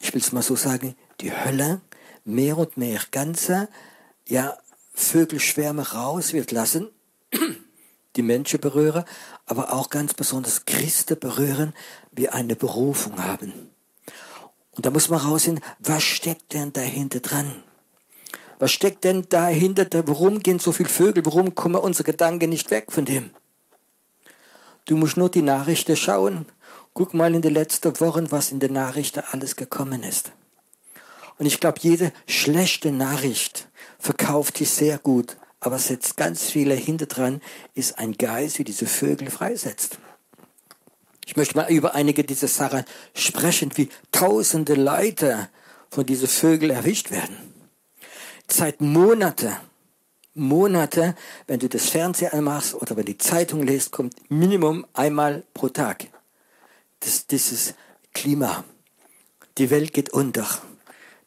ich 0.00 0.12
will 0.14 0.22
es 0.22 0.32
mal 0.32 0.42
so 0.42 0.56
sagen, 0.56 0.96
die 1.20 1.32
Hölle 1.32 1.82
mehr 2.24 2.56
und 2.56 2.76
mehr 2.76 3.00
ganze, 3.10 3.68
ja, 4.26 4.56
Vögelschwärme 4.94 5.92
raus 5.92 6.32
wird 6.32 6.50
lassen 6.50 6.88
die 8.16 8.22
Menschen 8.22 8.60
berühren, 8.60 9.04
aber 9.46 9.72
auch 9.72 9.90
ganz 9.90 10.14
besonders 10.14 10.64
Christen 10.64 11.18
berühren, 11.18 11.74
wir 12.12 12.34
eine 12.34 12.56
Berufung 12.56 13.22
haben. 13.22 13.52
Und 14.72 14.86
da 14.86 14.90
muss 14.90 15.08
man 15.08 15.20
rausfinden, 15.20 15.64
was 15.78 16.02
steckt 16.02 16.52
denn 16.52 16.72
dahinter 16.72 17.20
dran? 17.20 17.62
Was 18.58 18.72
steckt 18.72 19.04
denn 19.04 19.26
dahinter? 19.28 19.86
Warum 20.06 20.40
gehen 20.40 20.58
so 20.58 20.72
viele 20.72 20.88
Vögel? 20.88 21.24
Warum 21.26 21.54
kommen 21.54 21.76
unsere 21.76 22.04
Gedanken 22.04 22.50
nicht 22.50 22.70
weg 22.70 22.90
von 22.90 23.04
dem? 23.04 23.30
Du 24.86 24.96
musst 24.96 25.16
nur 25.16 25.30
die 25.30 25.42
Nachrichten 25.42 25.96
schauen. 25.96 26.46
Guck 26.92 27.14
mal 27.14 27.34
in 27.34 27.42
den 27.42 27.54
letzten 27.54 27.98
Wochen, 28.00 28.30
was 28.30 28.52
in 28.52 28.60
den 28.60 28.72
Nachrichten 28.72 29.22
alles 29.30 29.56
gekommen 29.56 30.02
ist. 30.02 30.32
Und 31.38 31.46
ich 31.46 31.58
glaube, 31.58 31.78
jede 31.80 32.12
schlechte 32.28 32.92
Nachricht 32.92 33.68
verkauft 33.98 34.58
sich 34.58 34.70
sehr 34.70 34.98
gut 34.98 35.36
aber 35.64 35.76
es 35.76 35.88
setzt 35.88 36.16
ganz 36.16 36.50
viele 36.50 36.74
hinter 36.74 37.06
dran, 37.06 37.40
ist 37.74 37.98
ein 37.98 38.12
Geist, 38.12 38.58
wie 38.58 38.64
diese 38.64 38.86
Vögel 38.86 39.30
freisetzt. 39.30 39.98
Ich 41.26 41.36
möchte 41.36 41.56
mal 41.56 41.70
über 41.70 41.94
einige 41.94 42.22
dieser 42.22 42.48
Sachen 42.48 42.84
sprechen, 43.14 43.70
wie 43.76 43.88
tausende 44.12 44.74
Leute 44.74 45.48
von 45.88 46.04
diesen 46.04 46.28
Vögeln 46.28 46.70
erwischt 46.70 47.10
werden. 47.10 47.36
Seit 48.46 48.82
Monate, 48.82 49.56
Monate, 50.34 51.14
wenn 51.46 51.60
du 51.60 51.68
das 51.68 51.88
Fernseher 51.88 52.34
anmachst 52.34 52.74
oder 52.74 52.96
wenn 52.96 53.06
die 53.06 53.16
Zeitung 53.16 53.62
liest, 53.62 53.90
kommt 53.90 54.14
Minimum 54.30 54.84
einmal 54.92 55.44
pro 55.54 55.68
Tag. 55.68 56.08
Das, 57.00 57.26
dieses 57.26 57.74
Klima. 58.12 58.64
Die 59.56 59.70
Welt 59.70 59.94
geht 59.94 60.10
unter. 60.10 60.46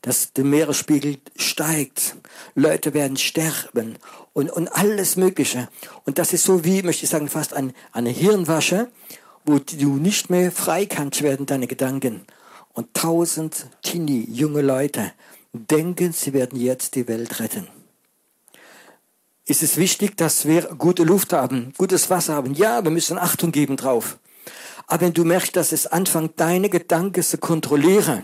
Dass 0.07 0.31
der 0.31 0.45
Meeresspiegel 0.45 1.17
steigt. 1.35 2.15
Leute 2.55 2.93
werden 2.93 3.17
sterben 3.17 3.97
und, 4.31 4.49
und 4.49 4.69
alles 4.69 5.17
Mögliche. 5.17 5.67
Und 6.05 6.17
das 6.17 6.31
ist 6.31 6.45
so 6.45 6.63
wie, 6.63 6.81
möchte 6.81 7.03
ich 7.03 7.09
sagen, 7.09 7.27
fast 7.27 7.53
ein, 7.53 7.73
eine 7.91 8.09
Hirnwasche, 8.09 8.87
wo 9.43 9.59
du 9.59 9.97
nicht 9.97 10.29
mehr 10.29 10.53
frei 10.53 10.85
kannst 10.85 11.23
werden, 11.23 11.45
deine 11.45 11.67
Gedanken. 11.67 12.21
Und 12.71 12.93
tausend 12.93 13.67
Teenie, 13.81 14.25
junge 14.31 14.61
Leute, 14.61 15.11
denken, 15.51 16.13
sie 16.13 16.31
werden 16.31 16.57
jetzt 16.57 16.95
die 16.95 17.09
Welt 17.09 17.41
retten. 17.41 17.67
Ist 19.45 19.61
es 19.61 19.75
wichtig, 19.75 20.15
dass 20.15 20.45
wir 20.45 20.61
gute 20.77 21.03
Luft 21.03 21.33
haben, 21.33 21.73
gutes 21.77 22.09
Wasser 22.09 22.35
haben? 22.35 22.53
Ja, 22.53 22.81
wir 22.81 22.91
müssen 22.91 23.17
Achtung 23.17 23.51
geben 23.51 23.75
drauf. 23.75 24.19
Aber 24.87 25.01
wenn 25.01 25.13
du 25.13 25.25
merkst, 25.25 25.53
dass 25.57 25.73
es 25.73 25.85
anfängt, 25.85 26.39
deine 26.39 26.69
Gedanken 26.69 27.23
zu 27.23 27.37
kontrollieren, 27.37 28.23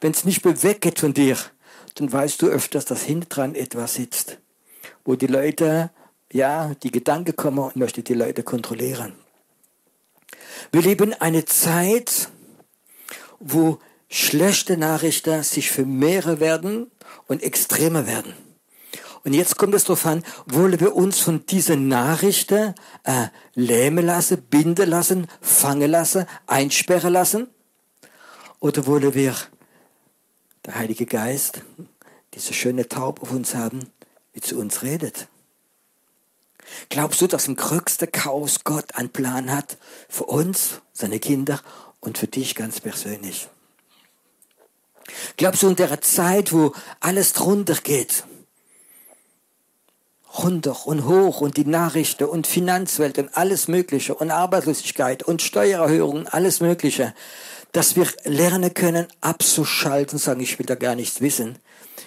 wenn 0.00 0.12
es 0.12 0.24
nicht 0.24 0.44
mehr 0.44 0.62
weggeht 0.62 1.00
von 1.00 1.14
dir, 1.14 1.36
dann 1.94 2.12
weißt 2.12 2.40
du 2.42 2.46
öfters, 2.46 2.84
dass 2.84 3.02
hinten 3.02 3.28
dran 3.28 3.54
etwas 3.54 3.94
sitzt, 3.94 4.38
wo 5.04 5.16
die 5.16 5.26
Leute, 5.26 5.90
ja, 6.32 6.74
die 6.82 6.90
Gedanken 6.90 7.34
kommen 7.34 7.58
und 7.58 7.76
möchte 7.76 8.02
die 8.02 8.14
Leute 8.14 8.42
kontrollieren. 8.42 9.14
Wir 10.72 10.82
leben 10.82 11.14
eine 11.14 11.44
Zeit, 11.44 12.28
wo 13.40 13.78
schlechte 14.08 14.76
Nachrichten 14.76 15.42
sich 15.42 15.70
vermehren 15.70 16.40
werden 16.40 16.90
und 17.26 17.42
extremer 17.42 18.06
werden. 18.06 18.34
Und 19.24 19.34
jetzt 19.34 19.58
kommt 19.58 19.74
es 19.74 19.84
darauf 19.84 20.06
an, 20.06 20.22
wollen 20.46 20.80
wir 20.80 20.94
uns 20.94 21.18
von 21.18 21.44
diesen 21.44 21.88
Nachrichten 21.88 22.74
äh, 23.04 23.26
lähmen 23.54 24.06
lassen, 24.06 24.40
binden 24.42 24.88
lassen, 24.88 25.26
fangen 25.40 25.90
lassen, 25.90 26.26
einsperren 26.46 27.12
lassen? 27.12 27.48
Oder 28.60 28.86
wollen 28.86 29.14
wir 29.14 29.34
der 30.68 30.78
Heilige 30.78 31.06
Geist, 31.06 31.62
diese 32.34 32.52
schöne 32.52 32.86
Taube 32.86 33.22
auf 33.22 33.30
uns 33.30 33.54
haben, 33.54 33.90
wie 34.34 34.40
zu 34.42 34.58
uns 34.58 34.82
redet. 34.82 35.28
Glaubst 36.90 37.22
du, 37.22 37.26
dass 37.26 37.48
im 37.48 37.56
größten 37.56 38.12
Chaos 38.12 38.64
Gott 38.64 38.94
einen 38.94 39.08
Plan 39.08 39.50
hat 39.50 39.78
für 40.10 40.24
uns, 40.24 40.82
seine 40.92 41.20
Kinder 41.20 41.60
und 42.00 42.18
für 42.18 42.26
dich 42.26 42.54
ganz 42.54 42.80
persönlich? 42.80 43.48
Glaubst 45.38 45.62
du 45.62 45.68
in 45.68 45.76
der 45.76 46.02
Zeit, 46.02 46.52
wo 46.52 46.74
alles 47.00 47.32
drunter 47.32 47.76
geht, 47.76 48.24
runter 50.36 50.86
und 50.86 51.06
hoch 51.06 51.40
und 51.40 51.56
die 51.56 51.64
Nachrichten 51.64 52.24
und 52.24 52.46
Finanzwelt 52.46 53.16
und 53.16 53.34
alles 53.34 53.68
Mögliche 53.68 54.14
und 54.14 54.30
Arbeitslosigkeit 54.30 55.22
und 55.22 55.40
Steuererhöhungen, 55.40 56.28
alles 56.28 56.60
Mögliche, 56.60 57.14
dass 57.72 57.96
wir 57.96 58.06
lernen 58.24 58.72
können, 58.74 59.06
abzuschalten, 59.20 60.18
sagen, 60.18 60.40
ich 60.40 60.58
will 60.58 60.66
da 60.66 60.74
gar 60.74 60.94
nichts 60.94 61.20
wissen. 61.20 61.58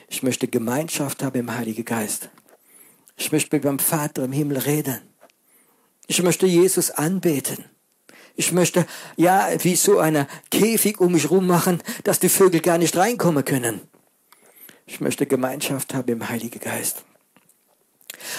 Ich 0.09 0.23
möchte 0.23 0.47
Gemeinschaft 0.47 1.23
haben 1.23 1.39
im 1.39 1.55
Heiligen 1.55 1.85
Geist. 1.85 2.29
Ich 3.15 3.31
möchte 3.31 3.55
mit 3.55 3.63
meinem 3.63 3.79
Vater 3.79 4.23
im 4.23 4.31
Himmel 4.31 4.57
reden. 4.57 4.99
Ich 6.07 6.21
möchte 6.23 6.45
Jesus 6.45 6.91
anbeten. 6.91 7.65
Ich 8.35 8.51
möchte, 8.51 8.85
ja, 9.17 9.49
wie 9.59 9.75
so 9.75 9.99
eine 9.99 10.27
Käfig 10.49 10.99
um 10.99 11.11
mich 11.11 11.29
rum 11.29 11.47
machen, 11.47 11.81
dass 12.03 12.19
die 12.19 12.29
Vögel 12.29 12.61
gar 12.61 12.77
nicht 12.77 12.97
reinkommen 12.97 13.45
können. 13.45 13.81
Ich 14.85 14.99
möchte 14.99 15.25
Gemeinschaft 15.25 15.93
haben 15.93 16.11
im 16.11 16.27
Heiligen 16.27 16.59
Geist. 16.59 17.03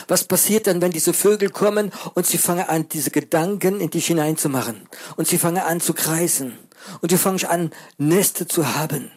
Was 0.09 0.25
passiert 0.25 0.67
dann, 0.67 0.81
wenn 0.81 0.91
diese 0.91 1.13
Vögel 1.13 1.51
kommen 1.51 1.93
und 2.15 2.27
sie 2.27 2.39
fangen 2.39 2.69
an, 2.69 2.89
diese 2.89 3.11
Gedanken 3.11 3.81
in 3.81 3.91
dich 3.91 4.07
hineinzumachen? 4.07 4.89
Und 5.17 5.29
sie 5.29 5.39
fangen 5.39 5.63
an 5.63 5.81
zu 5.81 5.95
kreisen. 5.95 6.59
Und 7.01 7.13
du 7.13 7.19
fangst 7.19 7.45
an, 7.45 7.71
Neste 7.99 8.47
zu 8.47 8.75
haben. 8.75 9.11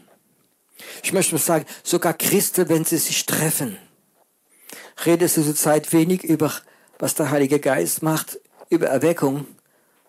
Ich 1.03 1.13
möchte 1.13 1.36
mal 1.36 1.41
sagen, 1.41 1.65
sogar 1.84 2.13
Christen, 2.13 2.69
wenn 2.69 2.86
sie 2.86 2.98
sich 2.98 3.25
treffen, 3.25 3.77
redest 5.05 5.38
du 5.38 5.43
zurzeit 5.43 5.91
wenig 5.93 6.24
über, 6.24 6.51
was 7.00 7.15
der 7.15 7.31
Heilige 7.31 7.60
Geist 7.60 8.03
macht, 8.03 8.39
über 8.69 8.88
Erweckung, 8.88 9.45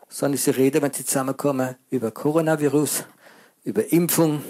sondern 0.09 0.39
sie 0.39 0.51
reden, 0.51 0.83
wenn 0.83 0.93
sie 0.93 1.05
zusammenkommen, 1.05 1.77
über 1.91 2.11
Coronavirus, 2.11 3.05
über 3.65 3.93
Impfung. 3.93 4.43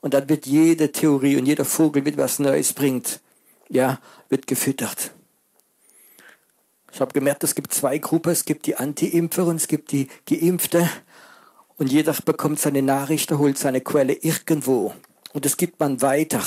Und 0.00 0.14
dann 0.14 0.28
wird 0.28 0.46
jede 0.46 0.92
Theorie 0.92 1.36
und 1.36 1.46
jeder 1.46 1.64
Vogel 1.64 2.02
mit 2.02 2.16
was 2.16 2.38
Neues 2.38 2.72
bringt, 2.72 3.20
ja, 3.68 4.00
wird 4.28 4.46
gefüttert. 4.46 5.12
Ich 6.94 7.00
habe 7.00 7.12
gemerkt, 7.12 7.42
es 7.42 7.56
gibt 7.56 7.74
zwei 7.74 7.98
Gruppen. 7.98 8.30
Es 8.30 8.44
gibt 8.44 8.66
die 8.66 8.76
Anti-Impfer 8.76 9.46
und 9.46 9.56
es 9.56 9.66
gibt 9.66 9.90
die 9.90 10.08
Geimpfte. 10.26 10.88
Und 11.76 11.90
jeder 11.90 12.14
bekommt 12.24 12.60
seine 12.60 12.82
Nachrichten, 12.82 13.38
holt 13.38 13.58
seine 13.58 13.80
Quelle 13.80 14.12
irgendwo. 14.12 14.94
Und 15.32 15.44
das 15.44 15.56
gibt 15.56 15.80
man 15.80 16.00
weiter. 16.02 16.42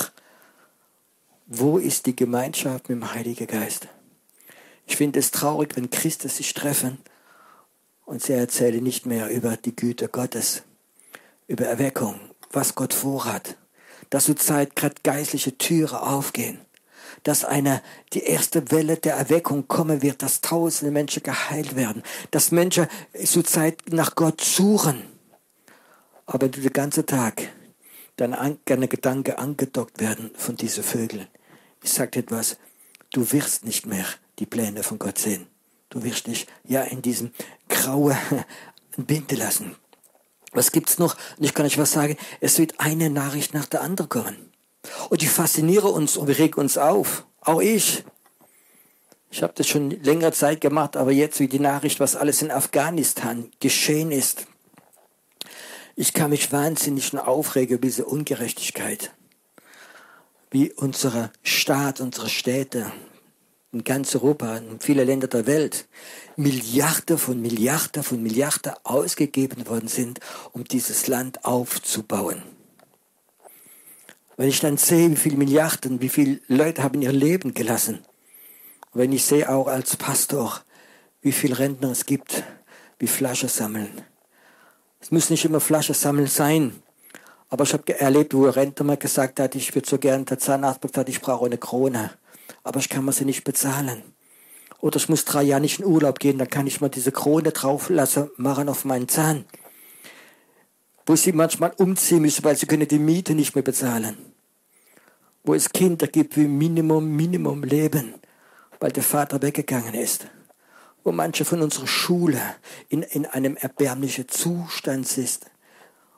Wo 1.47 1.77
ist 1.77 2.05
die 2.05 2.15
Gemeinschaft 2.15 2.89
mit 2.89 3.01
dem 3.01 3.13
Heiligen 3.13 3.47
Geist? 3.47 3.87
Ich 4.85 4.95
finde 4.95 5.19
es 5.19 5.31
traurig, 5.31 5.75
wenn 5.75 5.89
Christen 5.89 6.29
sich 6.29 6.53
treffen 6.53 6.97
und 8.05 8.23
sie 8.23 8.33
erzählen 8.33 8.81
nicht 8.81 9.05
mehr 9.05 9.29
über 9.29 9.57
die 9.57 9.75
Güte 9.75 10.07
Gottes, 10.07 10.63
über 11.47 11.65
Erweckung, 11.65 12.19
was 12.51 12.75
Gott 12.75 12.93
vorhat, 12.93 13.57
dass 14.09 14.25
zur 14.25 14.37
Zeit 14.37 14.77
gerade 14.77 14.95
geistliche 15.03 15.57
Türe 15.57 16.01
aufgehen, 16.01 16.59
dass 17.23 17.43
eine, 17.43 17.81
die 18.13 18.23
erste 18.23 18.71
Welle 18.71 18.95
der 18.95 19.15
Erweckung 19.15 19.67
kommen 19.67 20.01
wird, 20.01 20.21
dass 20.21 20.39
tausende 20.39 20.91
Menschen 20.91 21.23
geheilt 21.23 21.75
werden, 21.75 22.01
dass 22.31 22.51
Menschen 22.51 22.87
zur 23.25 23.43
Zeit 23.43 23.81
nach 23.89 24.15
Gott 24.15 24.39
suchen 24.39 25.16
aber 26.27 26.49
den 26.49 26.73
ganzen 26.73 27.05
Tag 27.05 27.49
deine, 28.17 28.57
deine 28.65 28.87
Gedanken 28.87 29.35
angedockt 29.35 29.99
werden 29.99 30.31
von 30.35 30.55
diesen 30.55 30.83
Vögeln. 30.83 31.27
Ich 31.81 31.91
sage 31.91 32.19
etwas, 32.19 32.57
du 33.13 33.31
wirst 33.31 33.65
nicht 33.65 33.85
mehr 33.85 34.05
die 34.39 34.45
Pläne 34.45 34.83
von 34.83 34.99
Gott 34.99 35.17
sehen. 35.17 35.47
Du 35.89 36.03
wirst 36.03 36.27
dich 36.27 36.47
ja 36.65 36.83
in 36.83 37.01
diesem 37.01 37.31
graue 37.69 38.17
Binde 38.97 39.35
lassen. 39.35 39.75
Was 40.51 40.71
gibt's 40.71 40.99
noch? 40.99 41.15
Und 41.37 41.45
ich 41.45 41.53
kann 41.53 41.65
euch 41.65 41.77
was 41.77 41.93
sagen, 41.93 42.17
es 42.41 42.59
wird 42.59 42.79
eine 42.79 43.09
Nachricht 43.09 43.53
nach 43.53 43.65
der 43.65 43.81
anderen 43.81 44.09
kommen. 44.09 44.51
Und 45.09 45.21
die 45.21 45.27
faszinieren 45.27 45.91
uns 45.91 46.17
und 46.17 46.29
regen 46.29 46.59
uns 46.59 46.77
auf. 46.77 47.25
Auch 47.41 47.61
ich. 47.61 48.03
Ich 49.29 49.43
habe 49.43 49.53
das 49.55 49.67
schon 49.67 49.91
längere 49.91 50.31
Zeit 50.31 50.61
gemacht, 50.61 50.97
aber 50.97 51.11
jetzt 51.11 51.39
wie 51.39 51.47
die 51.47 51.59
Nachricht, 51.59 51.99
was 51.99 52.15
alles 52.15 52.41
in 52.41 52.51
Afghanistan 52.51 53.51
geschehen 53.59 54.11
ist. 54.11 54.47
Ich 55.99 56.13
kann 56.13 56.29
mich 56.29 56.51
wahnsinnig 56.51 57.11
nur 57.11 57.27
aufregen 57.27 57.77
über 57.77 57.87
diese 57.87 58.05
Ungerechtigkeit. 58.05 59.15
Wie 60.51 60.71
unser 60.71 61.31
Staat, 61.41 62.01
unsere 62.01 62.29
Städte 62.29 62.91
in 63.71 63.83
ganz 63.83 64.13
Europa, 64.13 64.57
in 64.57 64.79
viele 64.79 65.05
Länder 65.05 65.27
der 65.27 65.47
Welt, 65.47 65.87
Milliarden 66.35 67.17
von 67.17 67.41
Milliarden 67.41 68.03
von 68.03 68.21
Milliarden 68.21 68.73
ausgegeben 68.83 69.67
worden 69.67 69.87
sind, 69.87 70.19
um 70.51 70.65
dieses 70.65 71.07
Land 71.07 71.43
aufzubauen. 71.45 72.43
Wenn 74.35 74.49
ich 74.49 74.59
dann 74.59 74.77
sehe, 74.77 75.09
wie 75.09 75.15
viele 75.15 75.37
Milliarden, 75.37 75.99
wie 75.99 76.09
viele 76.09 76.41
Leute 76.47 76.83
haben 76.83 77.01
ihr 77.01 77.11
Leben 77.11 77.55
gelassen, 77.55 78.05
wenn 78.93 79.11
ich 79.13 79.25
sehe 79.25 79.49
auch 79.49 79.65
als 79.65 79.95
Pastor, 79.95 80.61
wie 81.21 81.31
viele 81.31 81.57
Rentner 81.57 81.89
es 81.89 82.05
gibt, 82.05 82.43
wie 82.99 83.07
Flaschen 83.07 83.49
sammeln, 83.49 83.89
es 84.99 85.11
muss 85.11 85.29
nicht 85.29 85.45
immer 85.45 85.59
Flasche 85.59 85.93
sammeln 85.93 86.27
sein. 86.27 86.73
Aber 87.49 87.63
ich 87.63 87.73
habe 87.73 87.99
erlebt, 87.99 88.33
wo 88.33 88.45
Rentner 88.45 88.85
mal 88.85 88.97
gesagt 88.97 89.39
hat, 89.39 89.55
ich 89.55 89.73
würde 89.73 89.87
so 89.87 89.97
gerne, 89.97 90.25
der 90.25 90.39
Zahnarzt 90.39 90.81
gesagt 90.81 91.09
ich 91.09 91.21
brauche 91.21 91.45
eine 91.45 91.57
Krone. 91.57 92.11
Aber 92.63 92.79
ich 92.79 92.89
kann 92.89 93.05
mir 93.05 93.13
sie 93.13 93.25
nicht 93.25 93.43
bezahlen. 93.43 94.03
Oder 94.79 94.97
ich 94.97 95.09
muss 95.09 95.25
drei 95.25 95.43
Jahre 95.43 95.61
nicht 95.61 95.79
in 95.79 95.85
Urlaub 95.85 96.19
gehen, 96.19 96.37
dann 96.37 96.49
kann 96.49 96.67
ich 96.67 96.81
mal 96.81 96.89
diese 96.89 97.11
Krone 97.11 97.51
drauf 97.51 97.89
lassen, 97.89 98.29
machen 98.37 98.69
auf 98.69 98.85
meinen 98.85 99.07
Zahn. 99.07 99.45
Wo 101.05 101.15
sie 101.15 101.31
manchmal 101.31 101.71
umziehen 101.77 102.21
müssen, 102.21 102.43
weil 102.43 102.57
sie 102.57 102.65
können 102.65 102.87
die 102.87 102.99
Miete 102.99 103.33
nicht 103.33 103.55
mehr 103.55 103.63
bezahlen. 103.63 104.17
Wo 105.43 105.53
es 105.53 105.69
Kinder 105.69 106.07
gibt, 106.07 106.35
wie 106.35 106.47
Minimum, 106.47 107.07
Minimum 107.07 107.63
leben, 107.63 108.15
weil 108.79 108.91
der 108.91 109.03
Vater 109.03 109.41
weggegangen 109.41 109.93
ist 109.93 110.27
wo 111.07 111.13
manche 111.13 111.45
von 111.45 111.61
unserer 111.61 111.87
Schule 111.87 112.41
in, 112.89 113.01
in 113.01 113.25
einem 113.25 113.55
erbärmlichen 113.55 114.27
Zustand 114.27 115.17
ist, 115.17 115.45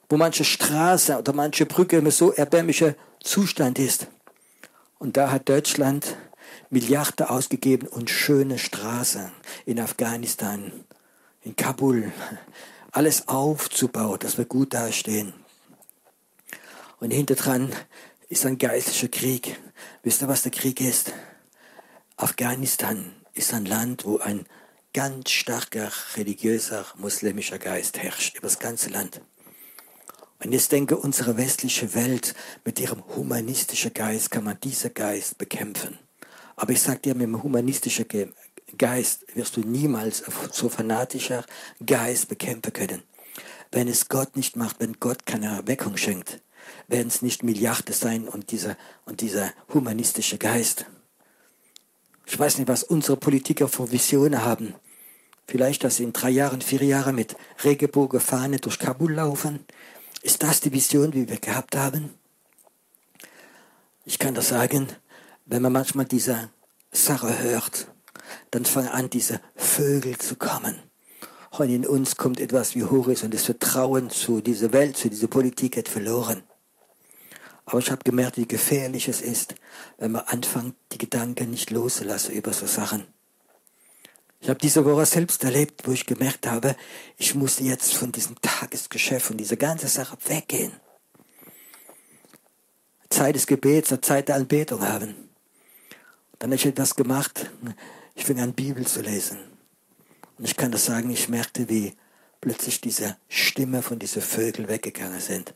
wo 0.09 0.17
manche 0.17 0.43
Straße 0.43 1.15
oder 1.15 1.31
manche 1.31 1.67
Brücke 1.67 1.97
in 1.97 2.09
so 2.09 2.31
erbärmlicher 2.31 2.95
Zustand 3.19 3.77
ist. 3.77 4.07
Und 4.97 5.15
da 5.15 5.29
hat 5.29 5.47
Deutschland 5.47 6.17
Milliarden 6.71 7.27
ausgegeben 7.27 7.87
und 7.87 8.09
schöne 8.09 8.57
Straßen 8.57 9.31
in 9.67 9.79
Afghanistan, 9.79 10.71
in 11.43 11.55
Kabul, 11.55 12.11
alles 12.91 13.27
aufzubauen, 13.27 14.17
dass 14.17 14.39
wir 14.39 14.45
gut 14.45 14.73
dastehen. 14.73 15.33
Und 16.99 17.11
hinterdran 17.11 17.71
ist 18.27 18.43
ein 18.43 18.57
geistlicher 18.57 19.09
Krieg. 19.09 19.59
Wisst 20.01 20.23
ihr, 20.23 20.27
was 20.27 20.41
der 20.41 20.51
Krieg 20.51 20.81
ist? 20.81 21.13
Afghanistan 22.17 23.13
ist 23.35 23.53
ein 23.53 23.65
Land, 23.65 24.03
wo 24.05 24.17
ein 24.17 24.47
ganz 24.93 25.31
starker 25.31 25.91
religiöser 26.15 26.85
muslimischer 26.97 27.59
Geist 27.59 27.97
herrscht 27.99 28.37
über 28.37 28.47
das 28.47 28.59
ganze 28.59 28.89
Land. 28.89 29.21
Und 30.43 30.53
jetzt 30.53 30.71
denke, 30.71 30.97
unsere 30.97 31.37
westliche 31.37 31.93
Welt 31.93 32.33
mit 32.63 32.79
ihrem 32.79 33.03
humanistischen 33.15 33.93
Geist 33.93 34.31
kann 34.31 34.45
man 34.45 34.59
diesen 34.59 34.93
Geist 34.93 35.37
bekämpfen. 35.37 35.99
Aber 36.55 36.71
ich 36.71 36.81
sage 36.81 36.99
dir, 36.99 37.15
mit 37.15 37.23
dem 37.23 37.43
humanistischen 37.43 38.05
Geist 38.77 39.25
wirst 39.35 39.57
du 39.57 39.61
niemals 39.61 40.23
so 40.51 40.69
fanatischer 40.69 41.45
Geist 41.85 42.29
bekämpfen 42.29 42.73
können. 42.73 43.03
Wenn 43.71 43.87
es 43.87 44.07
Gott 44.07 44.35
nicht 44.35 44.55
macht, 44.55 44.79
wenn 44.79 44.99
Gott 44.99 45.25
keine 45.25 45.47
Erweckung 45.47 45.97
schenkt, 45.97 46.41
werden 46.87 47.07
es 47.07 47.21
nicht 47.21 47.43
Milliarden 47.43 47.93
sein 47.93 48.27
und 48.27 48.51
dieser, 48.51 48.77
und 49.05 49.21
dieser 49.21 49.51
humanistische 49.73 50.37
Geist. 50.37 50.85
Ich 52.31 52.37
weiß 52.37 52.59
nicht, 52.59 52.67
was 52.67 52.83
unsere 52.83 53.17
Politiker 53.17 53.67
für 53.67 53.91
Visionen 53.91 54.45
haben. 54.45 54.75
Vielleicht, 55.47 55.83
dass 55.83 55.95
sie 55.95 56.03
in 56.03 56.13
drei 56.13 56.29
Jahren, 56.29 56.61
vier 56.61 56.83
Jahren 56.83 57.15
mit 57.15 57.35
Regenbogenfahne 57.63 58.59
durch 58.59 58.77
Kabul 58.77 59.13
laufen. 59.13 59.65
Ist 60.21 60.43
das 60.43 60.61
die 60.61 60.71
Vision, 60.71 61.09
die 61.09 61.27
wir 61.27 61.39
gehabt 61.39 61.75
haben? 61.75 62.11
Ich 64.05 64.19
kann 64.19 64.35
das 64.35 64.49
sagen, 64.49 64.87
wenn 65.47 65.63
man 65.63 65.73
manchmal 65.73 66.05
diese 66.05 66.51
Sache 66.91 67.39
hört, 67.39 67.87
dann 68.51 68.63
fangen 68.63 68.89
an, 68.89 69.09
diese 69.09 69.41
Vögel 69.55 70.15
zu 70.19 70.35
kommen. 70.35 70.75
Und 71.57 71.69
in 71.69 71.87
uns 71.87 72.15
kommt 72.15 72.39
etwas 72.39 72.75
wie 72.75 72.83
Horus 72.83 73.23
und 73.23 73.33
das 73.33 73.45
Vertrauen 73.45 74.11
zu 74.11 74.39
dieser 74.39 74.71
Welt, 74.71 74.97
zu 74.97 75.09
dieser 75.09 75.27
Politik 75.27 75.77
hat 75.77 75.87
verloren. 75.87 76.43
Aber 77.69 77.77
ich 77.77 77.91
habe 77.91 78.03
gemerkt, 78.03 78.37
wie 78.37 78.47
gefährlich 78.47 79.07
es 79.09 79.21
ist, 79.21 79.53
wenn 79.99 80.13
man 80.13 80.23
anfängt, 80.23 80.75
die 80.91 80.97
Gedanken 80.97 81.51
nicht 81.51 81.69
loszulassen 81.69 82.33
über 82.33 82.51
so 82.51 82.65
Sachen. 82.65 83.05
Ich 84.41 84.49
habe 84.49 84.57
diese 84.57 84.83
Woche 84.85 85.05
selbst 85.05 85.43
erlebt, 85.43 85.87
wo 85.87 85.91
ich 85.91 86.07
gemerkt 86.07 86.47
habe, 86.47 86.75
ich 87.17 87.35
muss 87.35 87.59
jetzt 87.59 87.93
von 87.93 88.11
diesem 88.11 88.41
Tagesgeschäft 88.41 89.29
und 89.29 89.37
dieser 89.37 89.55
ganzen 89.55 89.87
Sache 89.87 90.17
weggehen. 90.25 90.71
Zeit 93.11 93.35
des 93.35 93.45
Gebets, 93.45 93.91
eine 93.91 94.01
Zeit 94.01 94.29
der 94.29 94.37
Anbetung 94.37 94.81
haben. 94.81 95.29
Dann 96.39 96.49
habe 96.49 96.55
ich 96.55 96.65
etwas 96.65 96.95
gemacht. 96.95 97.51
Ich 98.15 98.25
fing 98.25 98.39
an, 98.39 98.53
Bibel 98.53 98.87
zu 98.87 99.01
lesen. 99.01 99.37
Und 100.39 100.45
ich 100.45 100.57
kann 100.57 100.71
das 100.71 100.85
sagen, 100.85 101.11
ich 101.11 101.29
merkte, 101.29 101.69
wie 101.69 101.93
plötzlich 102.41 102.81
diese 102.81 103.15
Stimme 103.27 103.83
von 103.83 103.99
diesen 103.99 104.23
Vögeln 104.23 104.69
weggegangen 104.69 105.19
sind. 105.19 105.53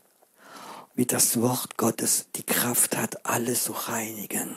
Wie 0.96 1.06
das 1.06 1.40
Wort 1.40 1.76
Gottes 1.76 2.26
die 2.36 2.44
Kraft 2.44 2.96
hat, 2.96 3.26
alles 3.26 3.64
zu 3.64 3.72
reinigen. 3.72 4.56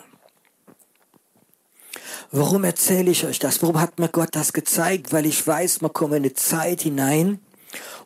Warum 2.31 2.63
erzähle 2.63 3.09
ich 3.09 3.25
euch 3.25 3.39
das? 3.39 3.61
Warum 3.63 3.79
hat 3.79 3.97
mir 3.97 4.09
Gott 4.09 4.29
das 4.33 4.53
gezeigt? 4.53 5.11
Weil 5.11 5.25
ich 5.25 5.45
weiß, 5.45 5.81
man 5.81 5.93
kommt 5.93 6.13
in 6.13 6.17
eine 6.17 6.33
Zeit 6.33 6.81
hinein, 6.81 7.39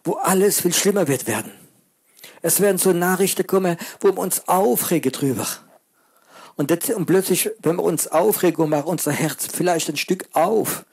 wo 0.05 0.13
alles 0.13 0.61
viel 0.61 0.73
schlimmer 0.73 1.09
wird 1.09 1.27
werden. 1.27 1.51
Es 2.41 2.61
werden 2.61 2.77
so 2.77 2.93
Nachrichten 2.93 3.45
kommen, 3.45 3.77
wo 3.99 4.09
wir 4.09 4.19
uns 4.19 4.47
aufregen 4.47 5.11
drüber. 5.11 5.47
Und, 6.55 6.71
das, 6.71 6.89
und 6.91 7.05
plötzlich, 7.05 7.49
wenn 7.61 7.77
wir 7.77 7.83
uns 7.83 8.07
aufregen, 8.07 8.69
macht 8.69 8.85
unser 8.85 9.11
Herz 9.11 9.47
vielleicht 9.51 9.89
ein 9.89 9.97
Stück 9.97 10.29
auf. 10.33 10.85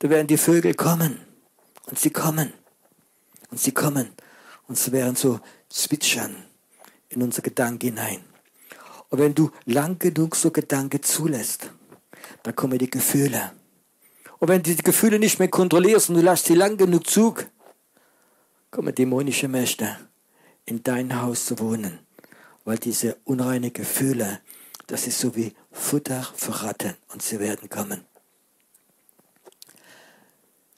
Da 0.00 0.10
werden 0.10 0.26
die 0.26 0.36
Vögel 0.36 0.74
kommen. 0.74 1.20
Und 1.86 1.98
sie 1.98 2.10
kommen. 2.10 2.52
Und 3.50 3.60
sie 3.60 3.72
kommen. 3.72 4.10
Und 4.68 4.78
sie 4.78 4.92
werden 4.92 5.16
so 5.16 5.40
zwitschern 5.68 6.45
in 7.08 7.22
unser 7.22 7.42
Gedanken 7.42 7.88
hinein. 7.88 8.20
Und 9.08 9.18
wenn 9.18 9.34
du 9.34 9.50
lang 9.64 9.98
genug 9.98 10.36
so 10.36 10.50
Gedanken 10.50 11.02
zulässt, 11.02 11.70
da 12.42 12.52
kommen 12.52 12.78
die 12.78 12.90
Gefühle. 12.90 13.52
Und 14.38 14.48
wenn 14.48 14.62
du 14.62 14.74
die 14.74 14.82
Gefühle 14.82 15.18
nicht 15.18 15.38
mehr 15.38 15.48
kontrollierst 15.48 16.10
und 16.10 16.16
du 16.16 16.22
lässt 16.22 16.46
sie 16.46 16.54
lang 16.54 16.76
genug 16.76 17.06
zu, 17.06 17.34
kommen 18.70 18.94
dämonische 18.94 19.48
Mächte 19.48 19.96
in 20.66 20.82
dein 20.82 21.22
Haus 21.22 21.46
zu 21.46 21.58
wohnen. 21.58 22.00
Weil 22.64 22.78
diese 22.78 23.16
unreinen 23.24 23.72
Gefühle, 23.72 24.40
das 24.86 25.06
ist 25.06 25.18
so 25.18 25.34
wie 25.36 25.54
Futter 25.70 26.28
für 26.34 26.62
Ratten 26.62 26.94
und 27.12 27.22
sie 27.22 27.38
werden 27.38 27.68
kommen. 27.68 28.04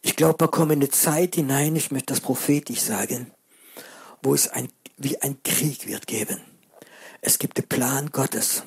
Ich 0.02 0.16
glaube, 0.16 0.44
wir 0.44 0.48
kommen 0.48 0.72
in 0.72 0.80
eine 0.80 0.90
Zeit 0.90 1.34
hinein, 1.34 1.76
ich 1.76 1.90
möchte 1.90 2.12
das 2.12 2.20
prophetisch 2.20 2.80
sagen, 2.80 3.32
wo 4.22 4.34
es 4.34 4.48
ein, 4.48 4.68
wie 4.98 5.20
ein 5.22 5.42
Krieg 5.42 5.86
wird 5.86 6.06
geben. 6.06 6.40
Es 7.20 7.38
gibt 7.38 7.56
den 7.56 7.68
Plan 7.68 8.10
Gottes. 8.10 8.62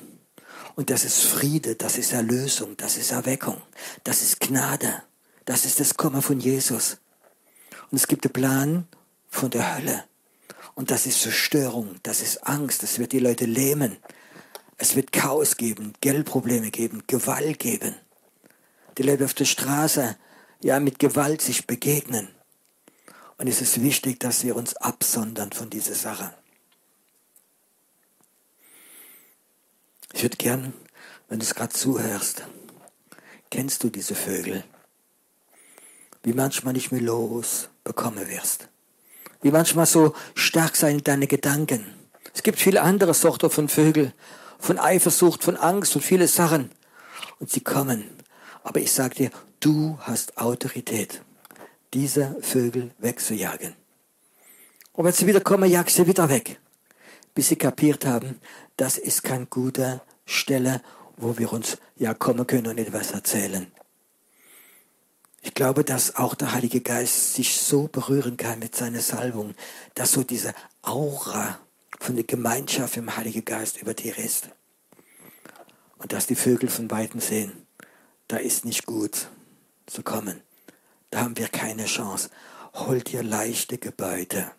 Und 0.74 0.90
das 0.90 1.04
ist 1.04 1.24
Friede, 1.24 1.76
das 1.76 1.98
ist 1.98 2.12
Erlösung, 2.12 2.76
das 2.78 2.96
ist 2.96 3.12
Erweckung, 3.12 3.60
das 4.04 4.22
ist 4.22 4.40
Gnade, 4.40 5.02
das 5.44 5.66
ist 5.66 5.80
das 5.80 5.94
Kommen 5.96 6.22
von 6.22 6.40
Jesus. 6.40 6.98
Und 7.90 7.96
es 7.98 8.06
gibt 8.06 8.24
den 8.24 8.32
Plan 8.32 8.88
von 9.28 9.50
der 9.50 9.76
Hölle. 9.76 10.04
Und 10.74 10.90
das 10.90 11.04
ist 11.04 11.20
Zerstörung, 11.20 11.96
das 12.02 12.22
ist 12.22 12.46
Angst, 12.46 12.82
das 12.82 12.98
wird 12.98 13.12
die 13.12 13.18
Leute 13.18 13.44
lähmen. 13.44 13.98
Es 14.78 14.96
wird 14.96 15.12
Chaos 15.12 15.58
geben, 15.58 15.92
Geldprobleme 16.00 16.70
geben, 16.70 17.02
Gewalt 17.06 17.58
geben. 17.58 17.94
Die 18.96 19.02
Leute 19.02 19.26
auf 19.26 19.34
der 19.34 19.44
Straße, 19.44 20.16
ja, 20.62 20.80
mit 20.80 20.98
Gewalt 20.98 21.42
sich 21.42 21.66
begegnen. 21.66 22.28
Und 23.38 23.48
es 23.48 23.60
ist 23.60 23.82
wichtig, 23.82 24.20
dass 24.20 24.44
wir 24.44 24.56
uns 24.56 24.76
absondern 24.76 25.52
von 25.52 25.70
dieser 25.70 25.94
Sache. 25.94 26.32
Ich 30.12 30.22
würde 30.22 30.36
gern, 30.36 30.72
wenn 31.28 31.38
du 31.38 31.44
es 31.44 31.54
gerade 31.54 31.72
zuhörst, 31.72 32.44
kennst 33.50 33.82
du 33.82 33.90
diese 33.90 34.14
Vögel? 34.14 34.64
Wie 36.22 36.34
manchmal 36.34 36.74
nicht 36.74 36.92
mehr 36.92 37.00
losbekommen 37.00 38.28
wirst. 38.28 38.68
Wie 39.40 39.50
manchmal 39.50 39.86
so 39.86 40.14
stark 40.34 40.76
sein 40.76 41.02
deine 41.02 41.26
Gedanken. 41.26 41.86
Es 42.34 42.42
gibt 42.42 42.58
viele 42.58 42.82
andere 42.82 43.14
Sorten 43.14 43.50
von 43.50 43.68
Vögeln, 43.68 44.12
von 44.58 44.78
Eifersucht, 44.78 45.42
von 45.42 45.56
Angst 45.56 45.96
und 45.96 46.02
viele 46.02 46.28
Sachen. 46.28 46.70
Und 47.40 47.50
sie 47.50 47.60
kommen. 47.60 48.04
Aber 48.62 48.80
ich 48.80 48.92
sage 48.92 49.14
dir, 49.16 49.30
du 49.58 49.98
hast 50.02 50.38
Autorität, 50.38 51.22
diese 51.94 52.36
Vögel 52.40 52.90
wegzujagen. 52.98 53.74
Und 54.92 55.04
wenn 55.04 55.12
sie 55.12 55.26
wieder 55.26 55.40
kommen, 55.40 55.70
jagst 55.70 55.96
sie 55.96 56.06
wieder 56.06 56.28
weg. 56.28 56.60
Bis 57.34 57.48
sie 57.48 57.56
kapiert 57.56 58.04
haben, 58.04 58.40
das 58.76 58.98
ist 58.98 59.22
kein 59.22 59.48
guter 59.48 60.02
Stelle, 60.26 60.82
wo 61.16 61.38
wir 61.38 61.52
uns 61.52 61.78
ja 61.96 62.14
kommen 62.14 62.46
können 62.46 62.66
und 62.66 62.78
etwas 62.78 63.12
erzählen. 63.12 63.70
Ich 65.40 65.54
glaube, 65.54 65.82
dass 65.82 66.14
auch 66.16 66.34
der 66.34 66.52
Heilige 66.52 66.80
Geist 66.80 67.34
sich 67.34 67.56
so 67.56 67.88
berühren 67.88 68.36
kann 68.36 68.60
mit 68.60 68.76
seiner 68.76 69.00
Salbung, 69.00 69.54
dass 69.94 70.12
so 70.12 70.22
diese 70.22 70.54
Aura 70.82 71.58
von 71.98 72.14
der 72.14 72.24
Gemeinschaft 72.24 72.96
im 72.96 73.16
Heiligen 73.16 73.44
Geist 73.44 73.80
über 73.80 73.94
dir 73.94 74.16
ist. 74.18 74.50
Und 75.98 76.12
dass 76.12 76.26
die 76.26 76.36
Vögel 76.36 76.68
von 76.68 76.90
Weitem 76.90 77.20
sehen, 77.20 77.66
da 78.28 78.36
ist 78.36 78.64
nicht 78.64 78.86
gut 78.86 79.28
zu 79.86 80.02
kommen. 80.02 80.42
Da 81.12 81.20
haben 81.20 81.36
wir 81.36 81.48
keine 81.48 81.84
Chance. 81.84 82.30
Hol 82.72 83.02
dir 83.02 83.22
leichte 83.22 83.76
Gebäude. 83.76 84.50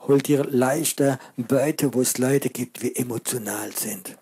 Hol 0.00 0.20
dir 0.20 0.42
leichte 0.42 1.20
Beute, 1.36 1.94
wo 1.94 2.02
es 2.02 2.18
Leute 2.18 2.50
gibt, 2.50 2.82
die 2.82 2.96
emotional 2.96 3.70
sind. 3.72 4.18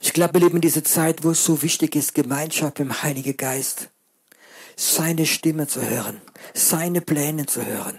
Ich 0.00 0.14
glaube, 0.14 0.34
wir 0.34 0.40
leben 0.40 0.56
in 0.56 0.62
dieser 0.62 0.84
Zeit, 0.84 1.22
wo 1.22 1.32
es 1.32 1.44
so 1.44 1.60
wichtig 1.60 1.96
ist, 1.96 2.14
Gemeinschaft 2.14 2.80
im 2.80 3.02
Heiligen 3.02 3.36
Geist, 3.36 3.90
seine 4.74 5.26
Stimme 5.26 5.66
zu 5.68 5.82
hören, 5.82 6.22
seine 6.54 7.02
Pläne 7.02 7.44
zu 7.44 7.66
hören. 7.66 7.98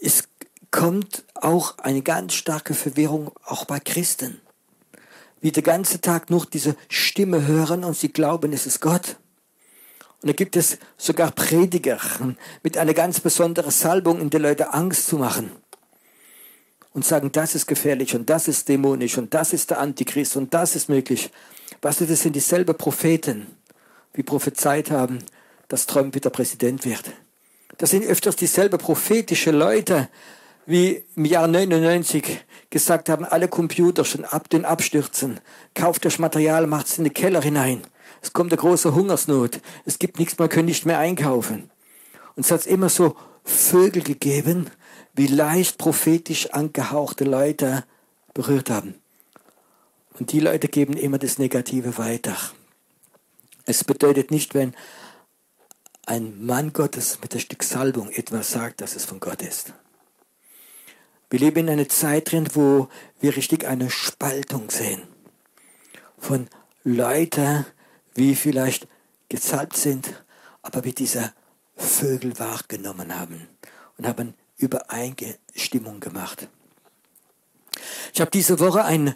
Es 0.00 0.28
kommt 0.70 1.24
auch 1.34 1.78
eine 1.78 2.02
ganz 2.02 2.34
starke 2.34 2.74
Verwirrung 2.74 3.32
auch 3.44 3.64
bei 3.64 3.80
Christen, 3.80 4.40
wie 5.40 5.50
den 5.50 5.64
ganzen 5.64 6.00
Tag 6.00 6.30
nur 6.30 6.46
diese 6.46 6.76
Stimme 6.88 7.44
hören 7.48 7.82
und 7.82 7.96
sie 7.96 8.12
glauben, 8.12 8.52
es 8.52 8.66
ist 8.66 8.80
Gott. 8.80 9.16
Und 10.24 10.28
da 10.28 10.32
gibt 10.32 10.56
es 10.56 10.78
sogar 10.96 11.32
Prediger 11.32 12.00
mit 12.62 12.78
einer 12.78 12.94
ganz 12.94 13.20
besonderen 13.20 13.70
Salbung, 13.70 14.22
in 14.22 14.30
der 14.30 14.40
Leute 14.40 14.72
Angst 14.72 15.06
zu 15.06 15.18
machen 15.18 15.50
und 16.94 17.04
sagen, 17.04 17.30
das 17.30 17.54
ist 17.54 17.66
gefährlich 17.66 18.14
und 18.14 18.30
das 18.30 18.48
ist 18.48 18.66
dämonisch 18.70 19.18
und 19.18 19.34
das 19.34 19.52
ist 19.52 19.68
der 19.68 19.80
Antichrist 19.80 20.38
und 20.38 20.54
das 20.54 20.76
ist 20.76 20.88
möglich. 20.88 21.30
Weißt 21.82 22.00
du, 22.00 22.06
das 22.06 22.22
sind 22.22 22.34
dieselben 22.34 22.74
Propheten, 22.74 23.48
die 24.16 24.22
prophezeit 24.22 24.90
haben, 24.90 25.18
dass 25.68 25.84
Trump 25.84 26.14
wieder 26.14 26.30
Präsident 26.30 26.86
wird. 26.86 27.04
Das 27.76 27.90
sind 27.90 28.06
öfters 28.06 28.36
dieselben 28.36 28.78
prophetische 28.78 29.50
Leute, 29.50 30.08
wie 30.64 31.04
im 31.16 31.26
Jahr 31.26 31.48
99 31.48 32.46
gesagt 32.70 33.10
haben, 33.10 33.26
alle 33.26 33.48
Computer 33.48 34.06
schon 34.06 34.24
ab 34.24 34.48
den 34.48 34.64
Abstürzen. 34.64 35.40
Kauft 35.74 36.06
das 36.06 36.18
Material, 36.18 36.66
macht 36.66 36.86
es 36.86 36.96
in 36.96 37.04
den 37.04 37.12
Keller 37.12 37.42
hinein. 37.42 37.82
Es 38.24 38.32
kommt 38.32 38.52
eine 38.52 38.60
große 38.60 38.94
Hungersnot. 38.94 39.60
Es 39.84 39.98
gibt 39.98 40.18
nichts, 40.18 40.38
man 40.38 40.48
kann 40.48 40.64
nicht 40.64 40.86
mehr 40.86 40.98
einkaufen. 40.98 41.70
Und 42.36 42.46
es 42.46 42.50
hat 42.50 42.64
immer 42.64 42.88
so 42.88 43.16
Vögel 43.44 44.02
gegeben, 44.02 44.70
wie 45.12 45.26
leicht 45.26 45.76
prophetisch 45.76 46.50
angehauchte 46.50 47.24
Leute 47.24 47.84
berührt 48.32 48.70
haben. 48.70 48.94
Und 50.18 50.32
die 50.32 50.40
Leute 50.40 50.68
geben 50.68 50.96
immer 50.96 51.18
das 51.18 51.36
Negative 51.38 51.98
weiter. 51.98 52.34
Es 53.66 53.84
bedeutet 53.84 54.30
nicht, 54.30 54.54
wenn 54.54 54.74
ein 56.06 56.46
Mann 56.46 56.72
Gottes 56.72 57.18
mit 57.20 57.32
einem 57.32 57.40
Stück 57.40 57.62
Salbung 57.62 58.08
etwas 58.08 58.50
sagt, 58.50 58.80
dass 58.80 58.96
es 58.96 59.04
von 59.04 59.20
Gott 59.20 59.42
ist. 59.42 59.74
Wir 61.28 61.40
leben 61.40 61.58
in 61.58 61.68
einer 61.68 61.90
Zeit 61.90 62.32
drin, 62.32 62.48
wo 62.54 62.88
wir 63.20 63.36
richtig 63.36 63.66
eine 63.66 63.90
Spaltung 63.90 64.70
sehen. 64.70 65.02
Von 66.16 66.48
Leuten, 66.84 67.66
wie 68.14 68.34
vielleicht 68.34 68.86
gesalbt 69.28 69.76
sind, 69.76 70.24
aber 70.62 70.84
wie 70.84 70.92
diese 70.92 71.32
Vögel 71.76 72.38
wahrgenommen 72.38 73.18
haben 73.18 73.48
und 73.98 74.06
haben 74.06 74.34
Übereinstimmung 74.56 76.00
gemacht. 76.00 76.48
Ich 78.12 78.20
habe 78.20 78.30
diese 78.30 78.60
Woche 78.60 78.84
einen 78.84 79.14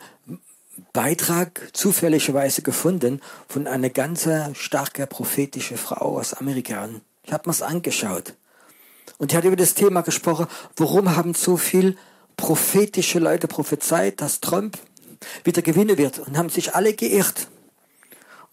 Beitrag 0.93 1.71
zufälligerweise 1.73 2.63
gefunden 2.63 3.21
von 3.49 3.67
einer 3.67 3.91
ganz 3.91 4.29
starke 4.55 5.07
prophetische 5.07 5.77
Frau 5.77 6.19
aus 6.19 6.35
Amerika. 6.35 6.89
Ich 7.25 7.33
habe 7.33 7.49
mir 7.49 7.53
es 7.53 7.63
angeschaut. 7.63 8.35
Und 9.19 9.33
die 9.33 9.37
hat 9.37 9.45
über 9.45 9.57
das 9.57 9.75
Thema 9.75 10.03
gesprochen, 10.03 10.47
warum 10.77 11.17
haben 11.17 11.35
so 11.35 11.57
viele 11.57 11.97
prophetische 12.37 13.19
Leute 13.19 13.49
prophezeit, 13.49 14.21
dass 14.21 14.41
Trump 14.41 14.79
wieder 15.45 15.63
gewinnen 15.63 15.99
wird 15.99 16.21
und 16.21 16.37
haben 16.39 16.51
sich 16.51 16.75
alle 16.75 16.95
geirrt. 16.95 17.49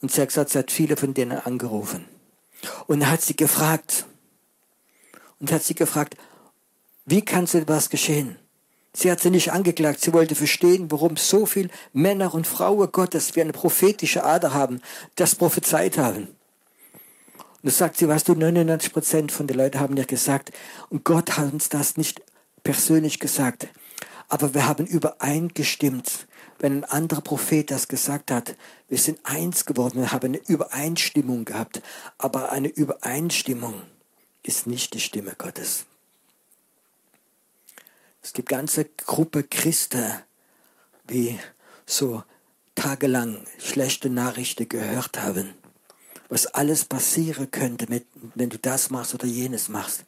Und 0.05 0.11
sie 0.11 0.21
hat 0.21 0.27
gesagt, 0.27 0.51
sie 0.51 0.59
hat 0.59 0.69
viele 0.69 0.97
von 0.97 1.15
denen 1.15 1.39
angerufen. 1.39 2.05
Und 2.85 3.01
er 3.01 3.09
hat 3.09 3.23
sie 3.23 3.35
gefragt, 3.35 4.05
und 5.39 5.51
hat 5.51 5.63
sie 5.63 5.73
gefragt, 5.73 6.15
wie 7.07 7.23
kann 7.23 7.47
so 7.47 7.57
etwas 7.57 7.89
geschehen? 7.89 8.35
Sie 8.93 9.09
hat 9.09 9.19
sie 9.19 9.31
nicht 9.31 9.51
angeklagt, 9.51 10.01
sie 10.01 10.13
wollte 10.13 10.35
verstehen, 10.35 10.91
warum 10.91 11.17
so 11.17 11.47
viele 11.47 11.69
Männer 11.91 12.35
und 12.35 12.45
Frauen 12.45 12.91
Gottes, 12.91 13.35
wie 13.35 13.41
eine 13.41 13.51
prophetische 13.51 14.23
Ader 14.23 14.53
haben, 14.53 14.79
das 15.15 15.33
prophezeit 15.33 15.97
haben. 15.97 16.27
Und 16.27 17.63
das 17.63 17.79
sagt 17.79 17.97
sie, 17.97 18.07
weißt 18.07 18.27
du, 18.27 18.35
99 18.35 18.93
Prozent 18.93 19.31
von 19.31 19.47
den 19.47 19.57
Leuten 19.57 19.79
haben 19.79 19.97
ja 19.97 20.05
gesagt, 20.05 20.51
und 20.91 21.03
Gott 21.03 21.35
hat 21.35 21.51
uns 21.51 21.69
das 21.69 21.97
nicht 21.97 22.21
persönlich 22.63 23.19
gesagt, 23.19 23.69
aber 24.29 24.53
wir 24.53 24.67
haben 24.67 24.85
übereingestimmt. 24.85 26.27
Wenn 26.59 26.79
ein 26.79 26.83
anderer 26.85 27.21
Prophet 27.21 27.69
das 27.69 27.87
gesagt 27.87 28.31
hat, 28.31 28.55
wir 28.87 28.97
sind 28.97 29.19
eins 29.23 29.65
geworden, 29.65 29.99
wir 29.99 30.11
haben 30.11 30.25
eine 30.25 30.41
Übereinstimmung 30.47 31.45
gehabt, 31.45 31.81
aber 32.17 32.51
eine 32.51 32.69
Übereinstimmung 32.69 33.81
ist 34.43 34.67
nicht 34.67 34.93
die 34.93 34.99
Stimme 34.99 35.33
Gottes. 35.37 35.85
Es 38.21 38.33
gibt 38.33 38.49
ganze 38.49 38.85
Gruppe 39.05 39.43
Christen, 39.43 40.13
die 41.09 41.37
so 41.85 42.23
tagelang 42.73 43.45
schlechte 43.59 44.09
Nachrichten 44.09 44.67
gehört 44.67 45.21
haben, 45.21 45.53
was 46.29 46.47
alles 46.47 46.85
passieren 46.85 47.51
könnte, 47.51 47.87
wenn 48.35 48.49
du 48.49 48.57
das 48.57 48.89
machst 48.89 49.13
oder 49.13 49.27
jenes 49.27 49.69
machst. 49.69 50.05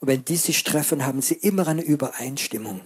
Und 0.00 0.08
wenn 0.08 0.24
die 0.24 0.36
sich 0.36 0.64
treffen, 0.64 1.04
haben 1.04 1.22
sie 1.22 1.34
immer 1.34 1.68
eine 1.68 1.82
Übereinstimmung. 1.82 2.80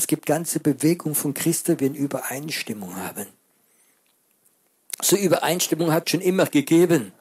Es 0.00 0.06
gibt 0.06 0.24
ganze 0.24 0.60
Bewegungen 0.60 1.14
von 1.14 1.34
Christen, 1.34 1.76
die 1.76 1.84
eine 1.84 1.98
Übereinstimmung 1.98 2.96
haben. 2.96 3.26
So 5.02 5.14
Übereinstimmung 5.14 5.92
hat 5.92 6.08
schon 6.08 6.22
immer 6.22 6.46
gegeben. 6.46 7.12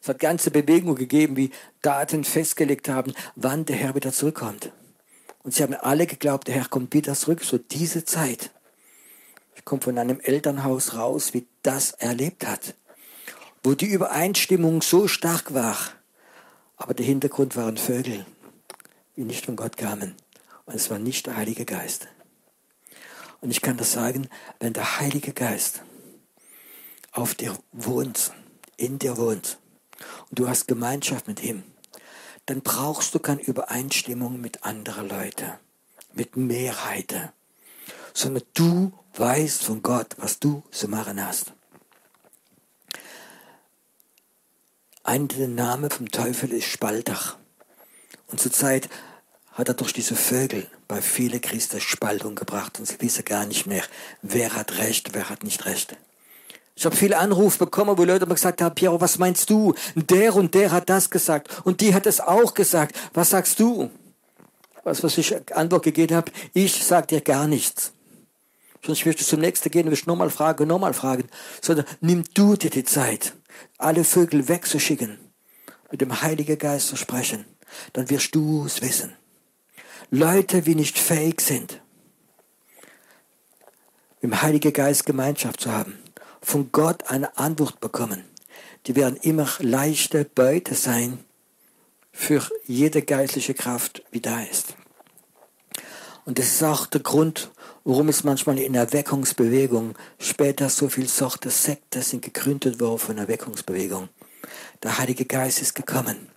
Es 0.00 0.08
hat 0.08 0.18
ganze 0.18 0.50
Bewegungen 0.50 0.94
gegeben, 0.94 1.36
wie 1.36 1.50
Daten 1.82 2.24
festgelegt 2.24 2.88
haben, 2.88 3.12
wann 3.36 3.66
der 3.66 3.76
Herr 3.76 3.94
wieder 3.94 4.10
zurückkommt. 4.10 4.72
Und 5.42 5.52
sie 5.52 5.62
haben 5.62 5.74
alle 5.74 6.06
geglaubt, 6.06 6.48
der 6.48 6.54
Herr 6.54 6.64
kommt 6.64 6.94
wieder 6.94 7.12
zurück, 7.12 7.44
so 7.44 7.58
diese 7.58 8.06
Zeit. 8.06 8.52
Ich 9.54 9.66
komme 9.66 9.82
von 9.82 9.98
einem 9.98 10.18
Elternhaus 10.18 10.94
raus, 10.94 11.34
wie 11.34 11.46
das 11.60 11.90
erlebt 11.90 12.46
hat, 12.46 12.74
wo 13.62 13.74
die 13.74 13.92
Übereinstimmung 13.92 14.80
so 14.80 15.08
stark 15.08 15.52
war, 15.52 15.76
aber 16.78 16.94
der 16.94 17.04
Hintergrund 17.04 17.54
waren 17.54 17.76
Vögel, 17.76 18.24
die 19.16 19.24
nicht 19.24 19.44
von 19.44 19.56
Gott 19.56 19.76
kamen. 19.76 20.16
Es 20.74 20.88
war 20.90 20.98
nicht 20.98 21.26
der 21.26 21.36
Heilige 21.36 21.64
Geist. 21.66 22.08
Und 23.40 23.50
ich 23.50 23.60
kann 23.60 23.76
das 23.76 23.92
sagen, 23.92 24.28
wenn 24.60 24.72
der 24.72 25.00
Heilige 25.00 25.32
Geist 25.32 25.82
auf 27.10 27.34
dir 27.34 27.56
wohnt, 27.72 28.32
in 28.76 28.98
dir 28.98 29.18
wohnt, 29.18 29.58
und 30.30 30.38
du 30.38 30.48
hast 30.48 30.68
Gemeinschaft 30.68 31.28
mit 31.28 31.42
ihm, 31.42 31.62
dann 32.46 32.62
brauchst 32.62 33.14
du 33.14 33.18
keine 33.18 33.42
Übereinstimmung 33.42 34.40
mit 34.40 34.64
anderen 34.64 35.08
Leuten, 35.08 35.52
mit 36.14 36.36
Mehrheiten, 36.36 37.28
sondern 38.14 38.44
du 38.54 38.92
weißt 39.14 39.64
von 39.64 39.82
Gott, 39.82 40.16
was 40.18 40.38
du 40.38 40.62
zu 40.70 40.88
machen 40.88 41.24
hast. 41.24 41.52
Ein 45.04 45.28
Name 45.54 45.90
vom 45.90 46.10
Teufel 46.10 46.52
ist 46.52 46.66
Spaltach. 46.66 47.36
Und 48.28 48.40
zurzeit 48.40 48.88
hat 49.52 49.68
er 49.68 49.74
durch 49.74 49.92
diese 49.92 50.16
Vögel 50.16 50.66
bei 50.88 51.02
vielen 51.02 51.40
Christen 51.40 51.80
Spaltung 51.80 52.34
gebracht 52.34 52.78
und 52.78 52.86
sie 52.86 53.00
wissen 53.00 53.24
gar 53.24 53.46
nicht 53.46 53.66
mehr, 53.66 53.82
wer 54.22 54.54
hat 54.54 54.78
Recht, 54.78 55.10
wer 55.12 55.28
hat 55.28 55.44
nicht 55.44 55.66
Recht. 55.66 55.96
Ich 56.74 56.86
habe 56.86 56.96
viele 56.96 57.18
Anrufe 57.18 57.58
bekommen, 57.58 57.98
wo 57.98 58.04
Leute 58.04 58.26
mir 58.26 58.34
gesagt 58.34 58.62
haben, 58.62 58.74
Piero, 58.74 59.00
was 59.00 59.18
meinst 59.18 59.50
du? 59.50 59.74
Der 59.94 60.34
und 60.34 60.54
der 60.54 60.72
hat 60.72 60.88
das 60.88 61.10
gesagt 61.10 61.48
und 61.64 61.82
die 61.82 61.94
hat 61.94 62.06
es 62.06 62.20
auch 62.20 62.54
gesagt. 62.54 62.96
Was 63.12 63.30
sagst 63.30 63.60
du? 63.60 63.90
Was, 64.84 65.02
was 65.02 65.18
ich 65.18 65.36
Antwort 65.54 65.84
gegeben 65.84 66.16
habe, 66.16 66.32
ich 66.54 66.82
sag 66.84 67.08
dir 67.08 67.20
gar 67.20 67.46
nichts. 67.46 67.92
Sonst 68.84 69.04
wirst 69.06 69.20
du 69.20 69.24
zum 69.24 69.40
nächsten 69.40 69.70
gehen 69.70 69.84
und 69.84 69.92
wirst 69.92 70.08
nochmal 70.08 70.30
fragen, 70.30 70.66
nochmal 70.66 70.94
fragen. 70.94 71.28
Sondern 71.60 71.86
nimm 72.00 72.24
du 72.34 72.56
dir 72.56 72.70
die 72.70 72.84
Zeit, 72.84 73.34
alle 73.78 74.02
Vögel 74.02 74.48
wegzuschicken, 74.48 75.18
mit 75.90 76.00
dem 76.00 76.22
Heiligen 76.22 76.58
Geist 76.58 76.88
zu 76.88 76.96
sprechen. 76.96 77.44
Dann 77.92 78.10
wirst 78.10 78.34
du 78.34 78.64
es 78.66 78.82
wissen. 78.82 79.14
Leute, 80.14 80.60
die 80.60 80.74
nicht 80.74 80.98
fähig 80.98 81.40
sind, 81.40 81.80
dem 84.22 84.42
Heiligen 84.42 84.74
Geist 84.74 85.06
Gemeinschaft 85.06 85.62
zu 85.62 85.72
haben, 85.72 85.98
von 86.42 86.70
Gott 86.70 87.08
eine 87.08 87.38
Antwort 87.38 87.80
bekommen. 87.80 88.22
Die 88.86 88.94
werden 88.94 89.16
immer 89.16 89.48
leichte 89.60 90.26
Beute 90.26 90.74
sein 90.74 91.24
für 92.12 92.46
jede 92.66 93.00
geistliche 93.00 93.54
Kraft, 93.54 94.02
wie 94.10 94.20
da 94.20 94.42
ist. 94.42 94.74
Und 96.26 96.38
das 96.38 96.48
ist 96.48 96.62
auch 96.62 96.84
der 96.84 97.00
Grund, 97.00 97.50
warum 97.84 98.10
es 98.10 98.22
manchmal 98.22 98.58
in 98.58 98.74
Erweckungsbewegung 98.74 99.94
später 100.18 100.68
so 100.68 100.90
viel 100.90 101.08
Sorte 101.08 101.48
Sekte 101.48 102.02
sind 102.02 102.20
gegründet 102.20 102.80
worden 102.80 102.98
von 102.98 103.16
Erweckungsbewegung. 103.16 104.10
Der 104.82 104.98
Heilige 104.98 105.24
Geist 105.24 105.62
ist 105.62 105.74
gekommen. 105.74 106.28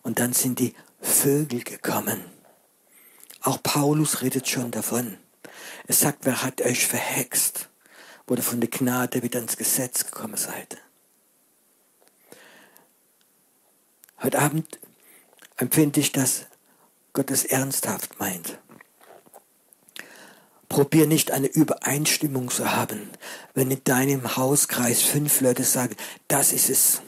Und 0.00 0.18
dann 0.18 0.32
sind 0.32 0.60
die 0.60 0.72
Vögel 1.02 1.62
gekommen. 1.62 2.35
Auch 3.46 3.62
Paulus 3.62 4.20
redet 4.22 4.48
schon 4.48 4.70
davon. 4.70 5.16
Er 5.86 5.94
sagt, 5.94 6.26
wer 6.26 6.42
hat 6.42 6.60
euch 6.60 6.86
verhext? 6.86 7.70
wo 8.26 8.34
ihr 8.34 8.42
von 8.42 8.60
der 8.60 8.70
Gnade 8.70 9.22
wieder 9.22 9.40
ins 9.40 9.56
Gesetz 9.56 10.04
gekommen 10.04 10.36
seid. 10.36 10.78
Heute 14.22 14.38
Abend 14.38 14.80
empfinde 15.56 16.00
ich, 16.00 16.12
dass 16.12 16.46
Gott 17.12 17.30
es 17.30 17.44
ernsthaft 17.44 18.18
meint. 18.18 18.58
Probier 20.68 21.06
nicht 21.06 21.30
eine 21.30 21.46
Übereinstimmung 21.46 22.50
zu 22.50 22.72
haben, 22.72 23.10
wenn 23.54 23.70
in 23.70 23.84
deinem 23.84 24.36
Hauskreis 24.36 25.02
fünf 25.02 25.40
Leute 25.40 25.62
sagen, 25.62 25.94
das 26.26 26.52
ist 26.52 26.68
es, 26.68 27.02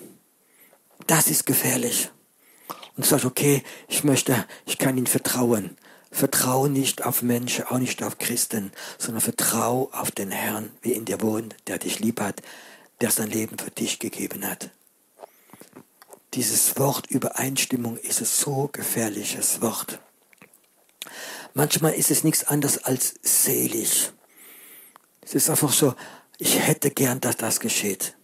das 1.08 1.28
ist 1.28 1.44
gefährlich. 1.44 2.10
Und 2.94 3.04
du 3.04 3.08
sagst, 3.08 3.24
okay, 3.24 3.64
ich 3.88 4.04
möchte, 4.04 4.46
ich 4.66 4.78
kann 4.78 4.96
ihnen 4.96 5.08
vertrauen. 5.08 5.76
Vertrau 6.10 6.68
nicht 6.68 7.04
auf 7.04 7.22
Menschen, 7.22 7.66
auch 7.66 7.78
nicht 7.78 8.02
auf 8.02 8.18
Christen, 8.18 8.72
sondern 8.98 9.20
vertrau 9.20 9.90
auf 9.92 10.10
den 10.10 10.30
Herrn, 10.30 10.70
wie 10.82 10.92
in 10.92 11.04
dir 11.04 11.20
wohnt, 11.20 11.54
der 11.66 11.78
dich 11.78 12.00
lieb 12.00 12.20
hat, 12.20 12.42
der 13.00 13.10
sein 13.10 13.30
Leben 13.30 13.58
für 13.58 13.70
dich 13.70 13.98
gegeben 13.98 14.46
hat. 14.46 14.70
Dieses 16.34 16.78
Wort 16.78 17.06
Übereinstimmung 17.10 17.96
ist 17.96 18.20
ein 18.20 18.26
so 18.26 18.68
gefährliches 18.72 19.60
Wort. 19.60 20.00
Manchmal 21.54 21.94
ist 21.94 22.10
es 22.10 22.24
nichts 22.24 22.44
anderes 22.44 22.78
als 22.84 23.14
selig. 23.22 24.12
Es 25.22 25.34
ist 25.34 25.50
einfach 25.50 25.72
so, 25.72 25.94
ich 26.38 26.60
hätte 26.60 26.90
gern, 26.90 27.20
dass 27.20 27.36
das 27.36 27.60
geschieht. 27.60 28.16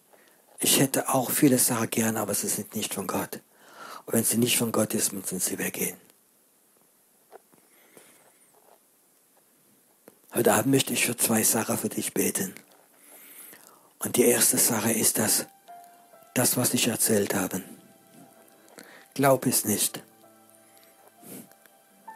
Ich 0.59 0.81
hätte 0.81 1.13
auch 1.13 1.31
viele 1.31 1.59
Sachen 1.59 1.91
gern, 1.91 2.17
aber 2.17 2.35
sie 2.35 2.49
sind 2.49 2.75
nicht 2.75 2.95
von 2.95 3.07
Gott. 3.07 3.41
Und 4.07 4.15
wenn 4.15 4.25
sie 4.25 4.39
nicht 4.39 4.57
von 4.57 4.73
Gott 4.73 4.95
ist, 4.95 5.13
müssen 5.13 5.41
sie 5.41 5.59
weggehen. 5.59 5.97
Heute 10.35 10.53
Abend 10.53 10.73
möchte 10.73 10.93
ich 10.93 11.07
für 11.07 11.17
zwei 11.17 11.45
Sachen 11.45 11.79
für 11.79 11.89
dich 11.89 12.13
beten. 12.13 12.55
Und 14.01 14.17
die 14.17 14.25
erste 14.25 14.59
Sache 14.59 14.91
ist 14.91 15.19
das, 15.19 15.47
das, 16.35 16.57
was 16.57 16.75
ich 16.75 16.89
erzählt 16.89 17.35
habe. 17.35 17.63
Glaub 19.15 19.47
es 19.47 19.65
nicht 19.65 20.03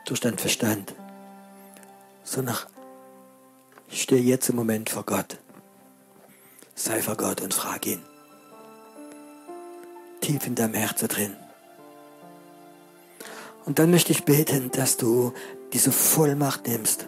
durch 0.06 0.18
deinen 0.18 0.38
Verstand, 0.38 0.94
sondern 2.24 2.56
steh 3.88 4.18
jetzt 4.18 4.48
im 4.48 4.56
Moment 4.56 4.90
vor 4.90 5.04
Gott. 5.04 5.38
Sei 6.74 7.00
vor 7.00 7.16
Gott 7.16 7.40
und 7.40 7.54
frag 7.54 7.86
ihn. 7.86 8.02
tief 10.20 10.44
in 10.44 10.56
deinem 10.56 10.74
Herzen 10.74 11.06
drin. 11.06 11.36
Und 13.64 13.78
dann 13.78 13.92
möchte 13.92 14.10
ich 14.10 14.24
beten, 14.24 14.72
dass 14.72 14.96
du 14.96 15.32
diese 15.72 15.92
Vollmacht 15.92 16.66
nimmst, 16.66 17.06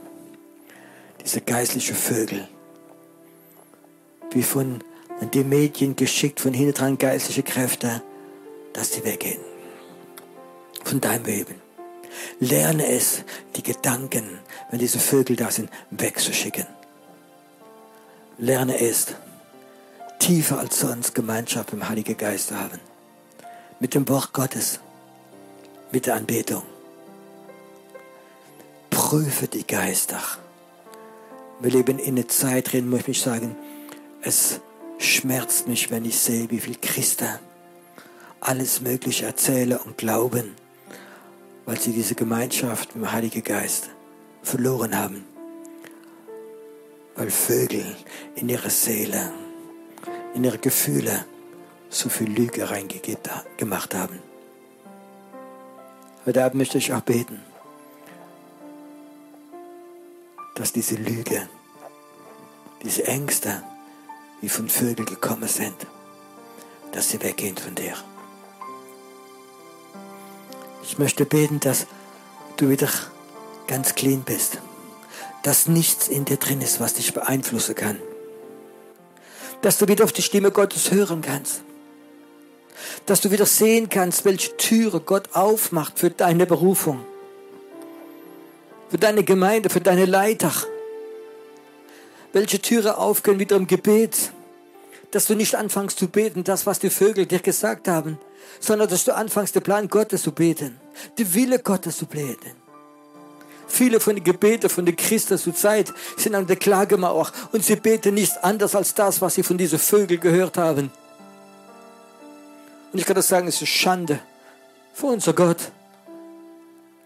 diese 1.22 1.40
geistliche 1.40 1.94
Vögel, 1.94 2.48
wie 4.33 4.42
von 4.42 4.83
den 5.35 5.48
Medien 5.48 5.96
geschickt, 5.96 6.40
von 6.40 6.54
hinten 6.54 6.74
dran 6.74 6.98
geistliche 6.98 7.42
Kräfte, 7.42 8.02
dass 8.72 8.92
sie 8.92 9.04
weggehen. 9.04 9.40
Von 10.85 11.00
deinem 11.00 11.24
Leben. 11.24 11.54
Lerne 12.38 12.87
es, 12.87 13.22
die 13.56 13.62
Gedanken, 13.62 14.38
wenn 14.70 14.78
diese 14.78 14.98
Vögel 14.98 15.37
da 15.37 15.50
sind, 15.50 15.70
wegzuschicken. 15.90 16.66
Lerne 18.38 18.80
es, 18.80 19.09
tiefer 20.18 20.59
als 20.59 20.80
sonst 20.80 21.14
Gemeinschaft 21.14 21.72
mit 21.72 21.83
dem 21.83 21.88
Heiligen 21.88 22.16
Geist 22.16 22.48
zu 22.48 22.59
haben. 22.59 22.80
Mit 23.78 23.94
dem 23.94 24.09
Wort 24.09 24.33
Gottes, 24.33 24.80
mit 25.92 26.06
der 26.06 26.14
Anbetung. 26.14 26.62
Prüfe 28.90 29.48
die 29.48 29.66
Geister. 29.66 30.22
Wir 31.61 31.70
leben 31.70 31.99
in 31.99 32.16
einer 32.16 32.27
Zeit 32.27 32.73
drin, 32.73 32.88
muss 32.88 33.07
ich 33.07 33.20
sagen, 33.20 33.55
es 34.23 34.61
schmerzt 34.99 35.68
mich, 35.68 35.90
wenn 35.90 36.07
ich 36.07 36.18
sehe, 36.18 36.51
wie 36.51 36.59
viele 36.59 36.79
Christen 36.79 37.29
alles 38.40 38.81
Mögliche 38.81 39.27
erzählen 39.27 39.79
und 39.85 39.99
glauben, 39.99 40.55
weil 41.66 41.79
sie 41.79 41.92
diese 41.92 42.14
Gemeinschaft 42.14 42.94
mit 42.94 43.05
dem 43.05 43.12
Heiligen 43.12 43.44
Geist 43.44 43.90
verloren 44.42 44.99
haben. 44.99 45.27
Weil 47.14 47.31
Vögel 47.31 47.85
in 48.37 48.49
ihre 48.49 48.70
Seele, 48.70 49.31
in 50.35 50.44
ihre 50.44 50.59
Gefühle 50.59 51.27
so 51.90 52.09
viel 52.09 52.31
Lüge 52.31 52.70
reingemacht 52.70 53.94
haben. 53.94 54.18
Heute 56.25 56.42
Abend 56.42 56.55
möchte 56.57 56.79
ich 56.79 56.94
auch 56.94 57.03
beten, 57.03 57.40
dass 60.61 60.75
diese 60.75 60.96
Lüge, 60.96 61.49
diese 62.83 63.07
Ängste, 63.07 63.62
wie 64.42 64.51
von 64.51 64.68
Vögeln 64.68 65.07
gekommen 65.07 65.49
sind, 65.49 65.87
dass 66.92 67.09
sie 67.09 67.23
weggehen 67.23 67.57
von 67.57 67.75
dir. 67.75 67.94
Ich 70.83 70.99
möchte 70.99 71.25
beten, 71.25 71.61
dass 71.61 71.87
du 72.59 72.68
wieder 72.68 72.90
ganz 73.68 73.94
clean 73.94 74.20
bist. 74.20 74.59
Dass 75.44 75.66
nichts 75.66 76.09
in 76.09 76.27
dir 76.27 76.37
drin 76.37 76.61
ist, 76.61 76.79
was 76.79 76.92
dich 76.92 77.14
beeinflussen 77.14 77.75
kann. 77.75 77.99
Dass 79.62 79.79
du 79.79 79.88
wieder 79.88 80.05
auf 80.05 80.12
die 80.12 80.20
Stimme 80.20 80.51
Gottes 80.51 80.90
hören 80.90 81.23
kannst. 81.23 81.62
Dass 83.07 83.23
du 83.23 83.31
wieder 83.31 83.46
sehen 83.46 83.88
kannst, 83.88 84.27
welche 84.27 84.55
Türe 84.59 85.01
Gott 85.01 85.31
aufmacht 85.33 85.99
für 85.99 86.11
deine 86.11 86.44
Berufung. 86.44 87.07
Für 88.90 88.98
deine 88.98 89.22
Gemeinde, 89.22 89.70
für 89.70 89.81
deine 89.81 90.05
Leiter. 90.05 90.53
Welche 92.33 92.61
Türe 92.61 92.98
aufgehen 92.98 93.38
wieder 93.38 93.55
im 93.55 93.68
Gebet. 93.68 94.33
Dass 95.12 95.26
du 95.26 95.35
nicht 95.37 95.55
anfängst 95.55 95.98
zu 95.98 96.09
beten, 96.09 96.42
das, 96.42 96.66
was 96.66 96.81
die 96.81 96.90
Vögel 96.90 97.26
dir 97.26 97.38
gesagt 97.38 97.87
haben, 97.87 98.18
sondern 98.59 98.88
dass 98.88 99.05
du 99.05 99.14
anfängst, 99.14 99.55
den 99.55 99.62
Plan 99.62 99.88
Gottes 99.88 100.22
zu 100.22 100.33
beten, 100.33 100.79
den 101.18 101.35
Wille 101.35 101.59
Gottes 101.61 101.98
zu 101.98 102.07
beten. 102.07 102.53
Viele 103.66 104.00
von 104.00 104.16
den 104.16 104.24
Gebeten 104.24 104.68
von 104.68 104.87
den 104.87 104.96
Christen 104.96 105.38
zur 105.38 105.55
Zeit 105.55 105.92
sind 106.16 106.35
an 106.35 106.46
der 106.46 106.57
Klagemauer 106.57 107.31
und 107.53 107.64
sie 107.64 107.76
beten 107.76 108.14
nichts 108.14 108.37
anderes 108.38 108.74
als 108.74 108.94
das, 108.94 109.20
was 109.20 109.35
sie 109.35 109.42
von 109.44 109.59
diesen 109.59 109.79
Vögeln 109.79 110.20
gehört 110.20 110.59
haben. 110.59 110.90
Und 112.92 112.98
ich 112.98 113.07
kann 113.07 113.16
das 113.16 113.29
sagen, 113.29 113.46
es 113.46 113.62
ist 113.62 113.68
Schande 113.68 114.18
für 114.92 115.07
unser 115.07 115.33
Gott, 115.33 115.70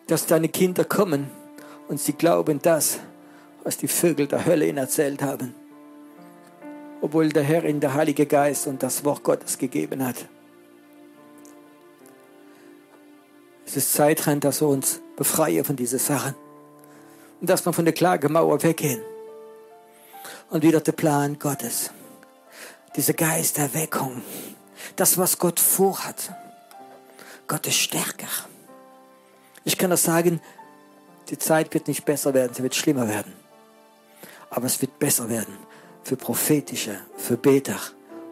dass 0.07 0.27
deine 0.27 0.49
Kinder 0.49 0.85
kommen 0.85 1.31
und 1.89 2.01
sie 2.01 2.13
glauben 2.13 2.61
das, 2.63 2.99
was 3.63 3.77
die 3.77 3.89
Vögel 3.89 4.27
der 4.27 4.45
Hölle 4.45 4.67
ihnen 4.67 4.79
erzählt 4.79 5.23
haben. 5.23 5.55
Obwohl 7.01 7.29
der 7.29 7.43
Herr 7.43 7.65
ihnen 7.65 7.81
der 7.81 7.95
Heilige 7.95 8.27
Geist 8.27 8.67
und 8.67 8.83
das 8.83 9.05
Wort 9.05 9.23
Gottes 9.23 9.59
gegeben 9.59 10.05
hat. 10.05 10.17
Es 13.67 13.77
ist 13.77 13.93
Zeit 13.93 14.27
dass 14.41 14.61
wir 14.61 14.69
uns 14.69 15.01
befreien 15.17 15.65
von 15.65 15.77
diesen 15.77 15.99
Sachen. 15.99 16.35
Und 17.41 17.51
dass 17.51 17.67
wir 17.67 17.73
von 17.73 17.85
der 17.85 17.95
Klagemauer 17.95 18.63
weggehen. 18.63 19.03
Und 20.51 20.63
wieder 20.63 20.81
der 20.81 20.93
Plan 20.93 21.39
Gottes. 21.39 21.91
Diese 22.97 23.15
Geisterweckung. 23.15 24.23
Das, 24.97 25.19
was 25.19 25.39
Gott 25.39 25.59
vorhat. 25.59 26.33
Gott 27.47 27.67
ist 27.67 27.77
stärker. 27.77 28.29
Ich 29.65 29.77
kann 29.77 29.91
das 29.91 30.03
sagen, 30.03 30.41
die 31.31 31.39
Zeit 31.39 31.73
wird 31.75 31.89
nicht 31.89 32.05
besser 32.05 32.35
werden, 32.35 32.53
sie 32.55 32.63
wird 32.63 32.75
schlimmer 32.75 33.09
werden. 33.09 33.33
Aber 34.51 34.67
es 34.67 34.81
wird 34.81 34.99
besser 34.99 35.29
werden 35.29 35.57
für 36.03 36.17
prophetische, 36.17 37.01
für 37.17 37.37
Beter, 37.37 37.79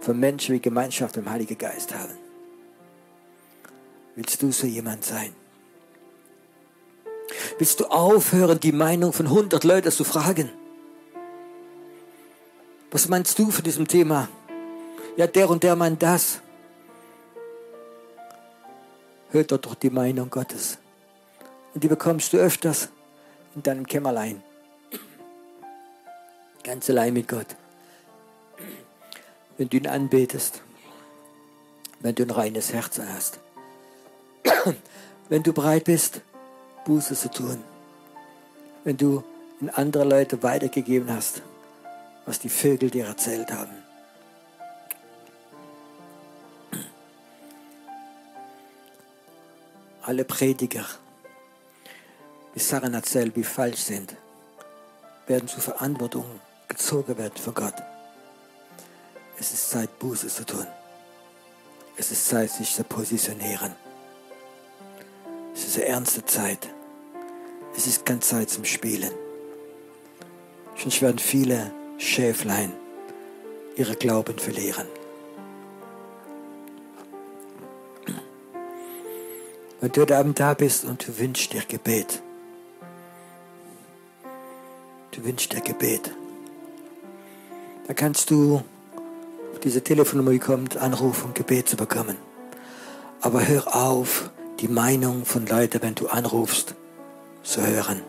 für 0.00 0.14
Menschen, 0.14 0.54
die 0.54 0.60
Gemeinschaft 0.60 1.16
im 1.16 1.28
Heiligen 1.30 1.56
Geist 1.56 1.94
haben. 1.94 2.16
Willst 4.14 4.42
du 4.42 4.52
so 4.52 4.66
jemand 4.66 5.04
sein? 5.04 5.34
Willst 7.58 7.80
du 7.80 7.86
aufhören, 7.86 8.60
die 8.60 8.72
Meinung 8.72 9.12
von 9.12 9.26
100 9.26 9.64
Leuten 9.64 9.90
zu 9.90 10.04
fragen? 10.04 10.50
Was 12.90 13.08
meinst 13.08 13.38
du 13.38 13.50
von 13.50 13.64
diesem 13.64 13.88
Thema? 13.88 14.28
Ja, 15.16 15.26
der 15.26 15.48
und 15.48 15.62
der 15.62 15.76
meint 15.76 16.02
das. 16.02 16.40
Hört 19.30 19.50
doch 19.50 19.58
doch 19.58 19.74
die 19.74 19.88
Meinung 19.88 20.28
Gottes. 20.28 20.78
Und 21.74 21.84
die 21.84 21.88
bekommst 21.88 22.32
du 22.32 22.38
öfters 22.38 22.88
in 23.54 23.62
deinem 23.62 23.86
Kämmerlein. 23.86 24.42
Ganz 26.64 26.88
allein 26.90 27.14
mit 27.14 27.28
Gott. 27.28 27.56
Wenn 29.56 29.68
du 29.68 29.76
ihn 29.76 29.86
anbetest. 29.86 30.62
Wenn 32.00 32.14
du 32.14 32.24
ein 32.24 32.30
reines 32.30 32.72
Herz 32.72 32.98
hast 32.98 33.38
wenn 35.28 35.42
du 35.42 35.52
bereit 35.52 35.84
bist, 35.84 36.20
Buße 36.84 37.14
zu 37.14 37.30
tun. 37.30 37.62
Wenn 38.84 38.96
du 38.96 39.22
in 39.60 39.70
andere 39.70 40.04
Leute 40.04 40.42
weitergegeben 40.42 41.12
hast, 41.12 41.42
was 42.26 42.38
die 42.38 42.48
Vögel 42.48 42.90
dir 42.90 43.06
erzählt 43.06 43.52
haben. 43.52 43.72
Alle 50.02 50.24
Prediger, 50.24 50.84
die 52.54 52.60
Sachen 52.60 52.94
erzählen, 52.94 53.32
wie 53.34 53.44
falsch 53.44 53.80
sind, 53.80 54.16
werden 55.26 55.48
zur 55.48 55.60
Verantwortung 55.60 56.24
gezogen 56.68 57.16
werden 57.16 57.36
von 57.36 57.54
Gott. 57.54 57.74
Es 59.38 59.52
ist 59.52 59.70
Zeit, 59.70 59.98
Buße 59.98 60.28
zu 60.28 60.44
tun. 60.44 60.66
Es 61.96 62.10
ist 62.10 62.28
Zeit, 62.28 62.50
sich 62.50 62.74
zu 62.74 62.84
positionieren. 62.84 63.72
Es 65.54 65.64
ist 65.66 65.76
eine 65.76 65.86
ernste 65.86 66.24
Zeit. 66.24 66.68
Es 67.76 67.86
ist 67.86 68.04
keine 68.04 68.20
Zeit 68.20 68.50
zum 68.50 68.64
Spielen. 68.64 69.12
Sonst 70.76 71.02
werden 71.02 71.18
viele 71.18 71.72
Schäflein 71.98 72.72
ihre 73.76 73.96
Glauben 73.96 74.38
verlieren. 74.38 74.86
Wenn 79.80 79.92
du 79.92 80.02
heute 80.02 80.16
Abend 80.16 80.38
da 80.38 80.54
bist 80.54 80.84
und 80.84 81.06
du 81.06 81.18
wünschst 81.18 81.52
dir 81.52 81.62
Gebet, 81.66 82.22
du 85.12 85.24
wünschst 85.24 85.52
dir 85.52 85.60
Gebet, 85.60 86.10
dann 87.86 87.96
kannst 87.96 88.30
du 88.30 88.62
auf 89.52 89.60
diese 89.62 89.82
Telefonnummer, 89.82 90.30
die 90.30 90.38
kommt, 90.38 90.76
anrufen, 90.76 91.26
um 91.26 91.34
Gebet 91.34 91.68
zu 91.68 91.76
bekommen. 91.76 92.16
Aber 93.20 93.46
hör 93.46 93.74
auf, 93.76 94.30
die 94.60 94.68
Meinung 94.68 95.24
von 95.24 95.46
Leuten, 95.46 95.82
wenn 95.82 95.94
du 95.94 96.08
anrufst, 96.08 96.74
zu 97.42 97.64
hören, 97.64 98.00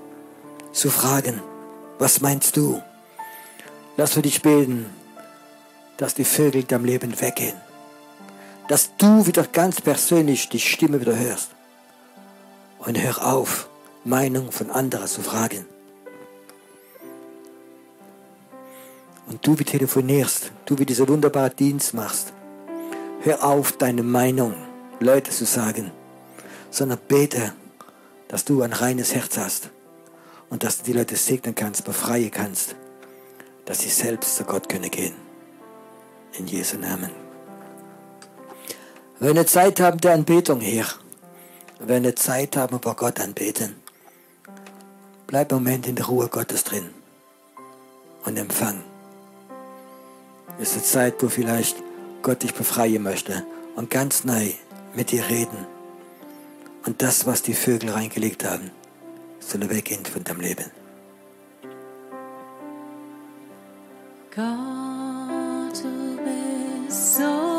zu 0.72 0.90
fragen, 0.90 1.42
was 2.00 2.22
meinst 2.22 2.58
du? 2.58 2.82
Lass 3.98 4.14
für 4.14 4.22
dich 4.22 4.42
beten, 4.42 4.86
dass 5.98 6.16
die 6.16 6.26
Vögel 6.26 6.62
in 6.62 6.68
deinem 6.68 6.86
Leben 6.86 7.22
weggehen. 7.22 7.56
Dass 8.68 8.96
du 8.98 9.28
wieder 9.28 9.44
ganz 9.44 9.82
persönlich 9.82 10.50
die 10.50 10.60
Stimme 10.60 11.02
wieder 11.02 11.18
hörst. 11.18 11.52
Und 12.80 13.02
hör 13.02 13.26
auf, 13.26 13.70
Meinung 14.04 14.52
von 14.52 14.72
anderen 14.72 15.08
zu 15.08 15.22
fragen. 15.22 15.66
Und 19.28 19.46
du 19.46 19.58
wie 19.58 19.64
telefonierst, 19.64 20.52
du 20.66 20.78
wie 20.78 20.86
dieser 20.86 21.08
wunderbare 21.08 21.50
Dienst 21.50 21.94
machst, 21.94 22.34
hör 23.22 23.44
auf, 23.44 23.72
deine 23.74 24.04
Meinung 24.04 24.54
Leute 25.00 25.32
zu 25.32 25.46
sagen 25.46 25.92
sondern 26.74 27.00
bete, 27.08 27.54
dass 28.28 28.46
du 28.46 28.64
ein 28.64 28.74
reines 28.74 29.14
Herz 29.14 29.38
hast 29.38 29.70
und 30.50 30.64
dass 30.64 30.80
du 30.80 30.86
die 30.86 30.94
Leute 30.94 31.16
segnen 31.16 31.54
kannst, 31.54 31.86
befreien 31.86 32.32
kannst, 32.32 32.76
dass 33.66 33.82
sie 33.82 33.90
selbst 33.90 34.36
zu 34.36 34.44
Gott 34.44 34.68
können 34.68 34.90
gehen. 34.90 35.14
In 36.38 36.48
Jesu 36.48 36.78
Namen. 36.78 37.12
Wenn 39.20 39.36
wir 39.36 39.46
Zeit 39.46 39.80
haben 39.80 40.02
der 40.02 40.14
Anbetung 40.14 40.60
hier, 40.60 40.86
wenn 41.80 42.04
wir 42.04 42.16
Zeit 42.16 42.58
haben, 42.58 42.76
über 42.76 42.96
Gott 42.96 43.20
anbeten, 43.20 43.76
bleib 45.28 45.52
im 45.52 45.60
Moment 45.60 45.88
in 45.88 45.96
der 45.96 46.06
Ruhe 46.06 46.28
Gottes 46.28 46.64
drin 46.64 46.90
und 48.26 48.36
empfang. 48.36 48.84
Ist 50.60 50.74
eine 50.74 50.84
Zeit, 50.84 51.16
wo 51.22 51.30
vielleicht 51.30 51.76
Gott 52.22 52.44
dich 52.44 52.54
befreien 52.54 53.04
möchte 53.04 53.46
und 53.76 53.90
ganz 53.90 54.24
neu 54.24 54.52
mit 54.96 55.12
dir 55.12 55.28
reden. 55.30 55.66
Und 56.86 57.02
das, 57.02 57.26
was 57.26 57.42
die 57.42 57.54
Vögel 57.54 57.90
reingelegt 57.90 58.46
haben, 58.46 58.72
soll 59.40 59.70
weggehen 59.70 60.06
von 60.06 60.24
deinem 60.24 60.42
Leben. 60.42 60.66
Gott, 64.36 65.84
du 65.84 66.18
bist 66.88 67.16
so 67.18 67.53